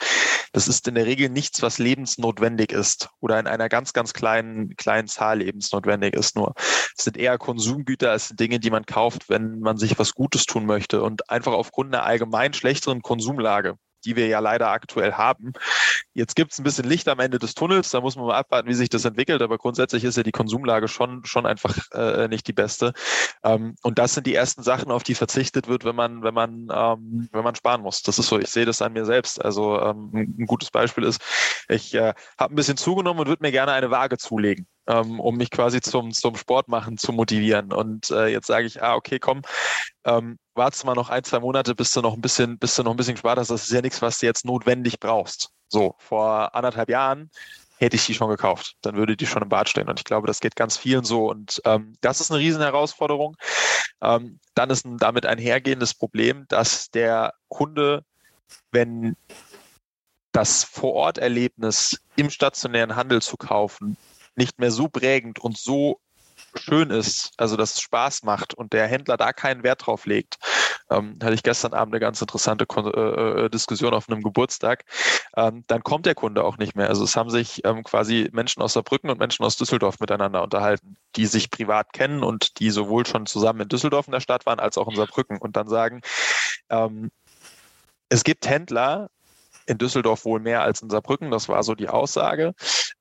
das 0.52 0.68
ist 0.68 0.88
in 0.88 0.96
der 0.96 1.06
Regel 1.06 1.30
nichts, 1.30 1.62
was 1.62 1.80
lebensnotwendig 1.80 2.72
ist 2.72 3.10
oder 3.20 3.40
in 3.40 3.48
einer 3.48 3.70
ganz, 3.70 3.94
ganz 3.94 4.14
kleinen, 4.14 4.76
kleinen 4.76 5.08
Zahl 5.08 5.40
lebensnotwendig 5.40 6.14
ist 6.14 6.36
nur. 6.36 6.54
Es 6.96 7.06
sind 7.06 7.18
eher 7.18 7.38
Konsumgüter, 7.38 8.18
sind 8.20 8.40
Dinge, 8.40 8.60
die 8.60 8.70
man 8.70 8.86
kauft, 8.86 9.30
wenn 9.30 9.60
man 9.60 9.78
sich 9.78 9.98
was 9.98 10.14
Gutes 10.14 10.46
tun 10.46 10.66
möchte 10.66 11.02
und 11.02 11.30
einfach 11.30 11.54
aufgrund 11.54 11.94
einer 11.94 12.04
allgemein 12.04 12.54
schlechteren 12.54 13.02
Konsumlage 13.02 13.78
die 14.06 14.16
wir 14.16 14.28
ja 14.28 14.40
leider 14.40 14.70
aktuell 14.70 15.14
haben. 15.14 15.54
Jetzt 16.14 16.36
gibt 16.36 16.52
es 16.52 16.60
ein 16.60 16.64
bisschen 16.64 16.86
Licht 16.86 17.08
am 17.08 17.20
Ende 17.20 17.40
des 17.40 17.56
Tunnels, 17.56 17.90
da 17.90 18.02
muss 18.02 18.16
man 18.16 18.28
mal 18.28 18.36
abwarten, 18.36 18.68
wie 18.68 18.74
sich 18.74 18.90
das 18.90 19.06
entwickelt, 19.06 19.42
aber 19.42 19.58
grundsätzlich 19.58 20.04
ist 20.04 20.18
ja 20.18 20.24
die 20.24 20.32
Konsumlage 20.32 20.88
schon, 20.88 21.24
schon 21.26 21.46
einfach 21.46 21.76
äh, 21.94 22.28
nicht 22.28 22.48
die 22.48 22.54
beste. 22.54 22.94
Ähm, 23.44 23.76
und 23.82 24.00
das 24.00 24.14
sind 24.14 24.28
die 24.28 24.36
ersten 24.36 24.64
Sachen, 24.64 24.92
auf 24.92 25.04
die 25.04 25.16
verzichtet 25.16 25.68
wird, 25.68 25.86
wenn 25.86 25.96
man, 25.96 26.24
wenn 26.24 26.34
man, 26.34 26.68
ähm, 26.72 27.30
wenn 27.32 27.44
man 27.44 27.56
sparen 27.56 27.82
muss. 27.82 28.02
Das 28.02 28.20
ist 28.20 28.28
so, 28.28 28.40
ich 28.40 28.50
sehe 28.50 28.66
das 28.66 28.82
an 28.82 28.94
mir 28.94 29.06
selbst. 29.06 29.44
Also 29.44 29.80
ähm, 29.80 30.12
ein 30.14 30.46
gutes 30.46 30.72
Beispiel 30.72 31.04
ist, 31.04 31.22
ich 31.70 31.94
äh, 31.94 32.14
habe 32.38 32.54
ein 32.54 32.56
bisschen 32.56 32.78
zugenommen 32.78 33.22
und 33.22 33.28
würde 33.28 33.44
mir 33.44 33.52
gerne 33.52 33.72
eine 33.72 33.92
Waage 33.92 34.18
zulegen 34.18 34.68
ähm, 34.88 35.20
um 35.20 35.36
mich 35.38 35.52
quasi 35.52 35.82
zum, 35.82 36.12
zum 36.12 36.36
Sportmachen 36.36 36.98
zu 36.98 37.14
motivieren. 37.14 37.72
Und 37.72 38.12
äh, 38.12 38.28
jetzt 38.28 38.48
sage 38.48 38.66
ich, 38.66 38.82
ah, 38.82 38.96
okay, 38.96 39.20
komm, 39.20 39.42
ähm, 40.06 40.38
warte 40.56 40.86
mal 40.86 40.96
noch 40.96 41.10
ein, 41.10 41.24
zwei 41.24 41.40
Monate, 41.40 41.76
bis 41.76 41.92
du 41.92 42.02
noch 42.02 42.14
ein 42.14 42.22
bisschen, 42.22 42.58
bis 42.58 42.76
du 42.76 42.84
noch 42.84 42.92
ein 42.92 42.98
bisschen 42.98 43.16
gespart 43.16 43.40
hast. 43.40 43.50
Das 43.50 43.64
ist 43.64 43.72
ja 43.72 43.82
nichts, 43.82 44.02
was 44.02 44.20
du 44.20 44.26
jetzt 44.26 44.46
notwendig 44.46 45.00
brauchst. 45.00 45.50
So, 45.70 45.96
vor 46.00 46.54
anderthalb 46.56 46.90
Jahren 46.90 47.30
hätte 47.78 47.96
ich 47.96 48.06
die 48.06 48.14
schon 48.14 48.30
gekauft. 48.30 48.76
Dann 48.82 48.96
würde 48.96 49.18
die 49.18 49.26
schon 49.26 49.42
im 49.42 49.50
Bad 49.50 49.70
stehen. 49.70 49.90
Und 49.90 50.00
ich 50.00 50.06
glaube, 50.06 50.28
das 50.28 50.40
geht 50.40 50.56
ganz 50.56 50.78
vielen 50.78 51.04
so. 51.04 51.30
Und 51.30 51.62
ähm, 51.66 51.96
das 52.02 52.22
ist 52.22 52.32
eine 52.32 52.40
Riesenherausforderung. 52.40 53.36
Ähm, 54.02 54.40
dann 54.54 54.70
ist 54.70 54.86
ein 54.86 54.98
damit 54.98 55.26
einhergehendes 55.26 55.94
Problem, 55.94 56.46
dass 56.48 56.90
der 56.92 57.34
Kunde, 57.50 58.04
wenn 58.72 59.16
das 60.32 60.64
Vororterlebnis 60.64 62.02
im 62.16 62.30
stationären 62.30 62.96
Handel 62.96 63.22
zu 63.22 63.38
kaufen 63.38 63.98
nicht 64.36 64.60
mehr 64.60 64.72
so 64.72 64.88
prägend 64.88 65.40
und 65.40 65.58
so 65.58 66.00
schön 66.56 66.90
ist, 66.90 67.32
also 67.38 67.56
dass 67.58 67.76
es 67.76 67.82
Spaß 67.82 68.24
macht 68.24 68.54
und 68.54 68.74
der 68.74 68.88
Händler 68.88 69.18
da 69.18 69.34
keinen 69.34 69.64
Wert 69.64 69.86
drauf 69.86 70.06
legt. 70.06 70.38
Ähm, 70.90 71.18
hatte 71.22 71.34
ich 71.34 71.44
gestern 71.44 71.74
Abend 71.74 71.94
eine 71.94 72.00
ganz 72.00 72.22
interessante 72.22 72.66
Kon 72.66 72.94
äh, 72.94 73.46
äh, 73.46 73.50
Diskussion 73.50 73.94
auf 73.94 74.10
einem 74.10 74.22
Geburtstag. 74.22 74.84
Ähm, 75.36 75.64
dann 75.68 75.84
kommt 75.84 76.06
der 76.06 76.16
Kunde 76.16 76.44
auch 76.44 76.58
nicht 76.58 76.76
mehr. 76.76 76.90
Also 76.90 77.04
es 77.04 77.16
haben 77.16 77.30
sich 77.30 77.62
ähm, 77.66 77.84
quasi 77.84 78.30
Menschen 78.34 78.62
aus 78.62 78.74
Saarbrücken 78.74 79.10
und 79.10 79.20
Menschen 79.20 79.46
aus 79.46 79.58
Düsseldorf 79.58 80.00
miteinander 80.00 80.44
unterhalten, 80.44 80.98
die 81.16 81.26
sich 81.26 81.50
privat 81.50 81.94
kennen 81.94 82.24
und 82.24 82.60
die 82.60 82.70
sowohl 82.70 83.06
schon 83.06 83.26
zusammen 83.26 83.62
in 83.62 83.70
Düsseldorf 83.70 84.08
in 84.08 84.14
der 84.14 84.20
Stadt 84.20 84.46
waren 84.46 84.60
als 84.60 84.78
auch 84.78 84.88
in 84.90 84.96
Saarbrücken 84.96 85.38
und 85.38 85.56
dann 85.56 85.68
sagen, 85.68 86.02
ähm, 86.70 87.10
es 88.10 88.24
gibt 88.24 88.48
Händler, 88.48 89.10
in 89.66 89.78
Düsseldorf 89.78 90.26
wohl 90.26 90.40
mehr 90.40 90.62
als 90.62 90.82
in 90.82 90.90
Saarbrücken, 90.90 91.32
das 91.32 91.48
war 91.48 91.64
so 91.64 91.74
die 91.74 91.90
Aussage. 91.90 92.54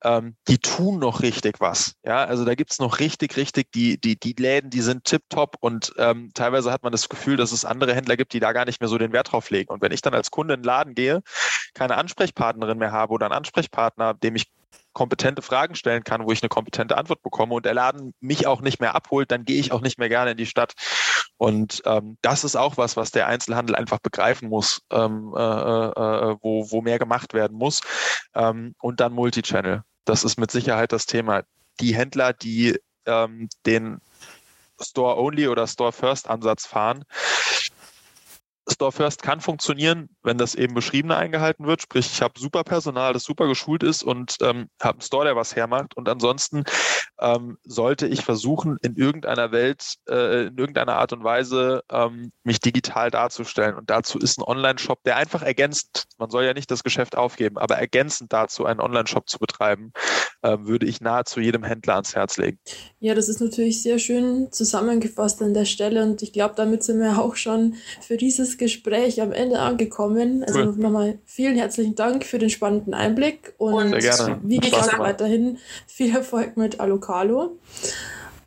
Ähm, 0.05 0.37
die 0.49 0.59
tun 0.59 0.99
noch 0.99 1.23
richtig 1.23 1.61
was. 1.61 1.95
Ja, 2.05 2.25
also 2.25 2.45
da 2.45 2.55
gibt's 2.55 2.79
noch 2.79 2.99
richtig, 2.99 3.37
richtig, 3.37 3.71
die, 3.73 4.01
die, 4.01 4.19
die 4.19 4.35
Läden, 4.39 4.71
die 4.71 4.81
sind 4.81 5.05
tipptopp 5.05 5.57
und 5.61 5.93
ähm, 5.99 6.31
teilweise 6.35 6.73
hat 6.73 6.83
man 6.83 6.93
das 6.93 7.09
Gefühl, 7.09 7.37
dass 7.37 7.53
es 7.53 7.65
andere 7.65 7.95
Händler 7.95 8.17
gibt, 8.17 8.33
die 8.33 8.41
da 8.41 8.53
gar 8.53 8.65
nicht 8.65 8.81
mehr 8.81 8.89
so 8.89 8.99
den 8.99 9.13
Wert 9.13 9.33
drauf 9.33 9.51
legen. 9.51 9.71
Und 9.71 9.83
wenn 9.83 9.93
ich 9.93 10.03
dann 10.03 10.15
als 10.15 10.31
Kunde 10.31 10.55
in 10.55 10.61
den 10.61 10.67
Laden 10.67 10.95
gehe, 10.95 11.23
keine 11.75 11.97
Ansprechpartnerin 11.97 12.79
mehr 12.79 12.93
habe 12.93 13.13
oder 13.13 13.27
einen 13.27 13.35
Ansprechpartner, 13.35 14.15
dem 14.15 14.37
ich 14.37 14.51
kompetente 14.93 15.43
Fragen 15.43 15.75
stellen 15.75 16.05
kann, 16.05 16.27
wo 16.27 16.33
ich 16.33 16.43
eine 16.43 16.49
kompetente 16.49 16.97
Antwort 16.97 17.23
bekomme 17.23 17.55
und 17.55 17.65
der 17.65 17.75
Laden 17.75 18.15
mich 18.21 18.47
auch 18.47 18.61
nicht 18.61 18.81
mehr 18.81 18.95
abholt, 18.95 19.31
dann 19.31 19.45
gehe 19.45 19.59
ich 19.59 19.73
auch 19.73 19.81
nicht 19.81 19.99
mehr 19.99 20.09
gerne 20.09 20.33
in 20.33 20.37
die 20.37 20.47
Stadt. 20.47 20.75
Und 21.37 21.83
ähm, 21.87 22.19
das 22.23 22.45
ist 22.45 22.57
auch 22.57 22.77
was, 22.77 22.97
was 22.97 23.11
der 23.11 23.27
Einzelhandel 23.27 23.75
einfach 23.75 23.99
begreifen 23.99 24.49
muss, 24.49 24.83
ähm, 24.91 25.35
äh, 25.37 25.41
äh, 25.41 26.37
wo, 26.41 26.71
wo 26.71 26.83
mehr 26.83 26.99
gemacht 26.99 27.35
werden 27.35 27.57
muss. 27.57 27.81
Ähm, 28.35 28.75
und 28.81 29.01
dann 29.01 29.13
Multichannel. 29.13 29.83
Das 30.05 30.25
ist 30.25 30.39
mit 30.39 30.51
Sicherheit 30.51 30.93
das 30.93 31.07
Thema. 31.07 31.43
Die 31.81 31.95
Händler, 31.95 32.33
die 32.33 32.79
ähm, 33.07 33.49
den 33.67 34.01
Store-Only 34.81 35.49
oder 35.49 35.67
Store-First-Ansatz 35.67 36.67
fahren, 36.67 37.05
Store 38.71 38.93
First 38.93 39.23
kann 39.23 39.41
funktionieren, 39.41 40.09
wenn 40.23 40.39
das 40.39 40.55
eben 40.55 40.75
Beschriebene 40.75 41.17
eingehalten 41.17 41.67
wird. 41.67 41.83
Sprich, 41.83 42.07
ich 42.07 42.23
habe 42.23 42.39
super 42.39 42.63
Personal, 42.63 43.13
das 43.13 43.25
super 43.25 43.49
geschult 43.49 43.83
ist 43.83 44.03
und 44.03 44.37
ähm, 44.41 44.69
habe 44.81 44.95
einen 44.95 45.01
Store, 45.01 45.25
der 45.25 45.37
was 45.37 45.57
hermacht. 45.57 45.97
Und 45.97 46.09
ansonsten 46.09 46.65
ähm, 47.23 47.57
sollte 47.63 48.09
ich 48.09 48.25
versuchen, 48.25 48.79
in 48.83 48.97
irgendeiner 48.97 49.53
Welt, 49.53 49.95
äh, 50.09 50.47
in 50.49 50.59
irgendeiner 50.59 50.97
Art 50.97 51.13
und 51.13 51.23
Weise 51.23 51.85
ähm, 51.91 52.33
mich 52.43 52.61
digital 52.61 53.11
darzustellen. 53.11 53.77
Und 53.77 53.89
dazu 53.91 54.19
ist 54.19 54.39
ein 54.39 54.43
Online-Shop, 54.43 55.03
der 55.05 55.17
einfach 55.17 55.43
ergänzend, 55.43 56.05
man 56.19 56.31
soll 56.31 56.45
ja 56.45 56.53
nicht 56.53 56.71
das 56.71 56.83
Geschäft 56.83 57.17
aufgeben, 57.17 57.59
aber 57.59 57.77
ergänzend 57.77 58.33
dazu 58.33 58.67
einen 58.67 58.81
Online-Shop 58.81 59.29
zu 59.29 59.39
betreiben, 59.39 59.93
äh, 60.43 60.59
würde 60.61 60.87
ich 60.87 61.01
nahezu 61.01 61.41
jedem 61.41 61.65
Händler 61.65 61.95
ans 61.95 62.15
Herz 62.15 62.37
legen. 62.37 62.59
Ja, 63.01 63.15
das 63.15 63.29
ist 63.29 63.41
natürlich 63.41 63.83
sehr 63.83 63.99
schön 63.99 64.49
zusammengefasst 64.51 65.41
an 65.41 65.55
der 65.55 65.65
Stelle. 65.65 66.03
Und 66.03 66.23
ich 66.23 66.33
glaube, 66.33 66.55
damit 66.57 66.83
sind 66.83 67.01
wir 67.01 67.19
auch 67.19 67.37
schon 67.37 67.75
für 68.01 68.17
dieses 68.17 68.59
Gespräch 68.59 69.23
am 69.23 69.33
Ende 69.33 69.59
angekommen. 69.59 70.45
Also 70.45 70.61
cool. 70.61 70.75
nochmal 70.77 71.19
vielen 71.25 71.57
herzlichen 71.57 71.95
Dank 71.95 72.25
für 72.25 72.39
den 72.39 72.51
spannenden 72.51 72.95
Einblick 72.95 73.55
und 73.59 73.93
wie 73.95 74.59
gesagt 74.59 74.99
weiterhin 74.99 75.59
viel 75.87 76.15
Erfolg 76.15 76.57
mit 76.57 76.81
Alocalo. 76.81 77.59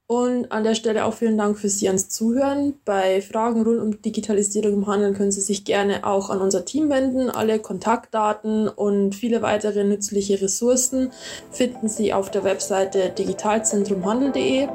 Und 0.08 0.52
an 0.52 0.64
der 0.64 0.76
Stelle 0.76 1.06
auch 1.06 1.16
vielen 1.16 1.38
Dank 1.38 1.58
fürs 1.58 1.80
Sie 1.80 1.88
ans 1.88 2.10
Zuhören. 2.10 2.76
Bei 2.86 3.22
Fragen 3.22 3.64
rund 3.64 3.80
um 3.80 4.02
Digitalisierung 4.04 4.74
im 4.74 4.88
Handel 4.88 5.14
können 5.14 5.32
Sie 5.32 5.42
sich 5.42 5.66
gerne 5.66 6.06
auch 6.06 6.30
an 6.30 6.42
unser 6.42 6.64
Team 6.64 6.92
wenden. 6.92 7.32
Alle 7.32 7.58
Kontaktdaten 7.58 8.68
und 8.68 9.16
viele 9.16 9.42
weitere 9.42 9.84
nützliche 9.84 10.40
Ressourcen 10.40 11.12
finden 11.52 11.90
Sie 11.90 12.14
auf 12.14 12.30
der 12.30 12.44
Webseite 12.44 13.10
digitalzentrumhandel.de. 13.18 14.68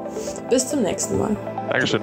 Bis 0.49 0.67
zum 0.67 0.81
nächsten 0.81 1.17
Mal. 1.17 1.37
Dankeschön. 1.69 2.01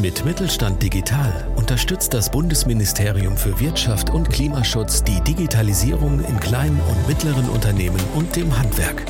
Mit 0.00 0.24
Mittelstand 0.24 0.82
Digital 0.82 1.52
unterstützt 1.56 2.14
das 2.14 2.30
Bundesministerium 2.30 3.36
für 3.36 3.60
Wirtschaft 3.60 4.08
und 4.08 4.30
Klimaschutz 4.30 5.04
die 5.04 5.20
Digitalisierung 5.20 6.24
in 6.24 6.40
kleinen 6.40 6.80
und 6.88 7.08
mittleren 7.08 7.50
Unternehmen 7.50 8.00
und 8.14 8.36
dem 8.36 8.56
Handwerk. 8.56 9.04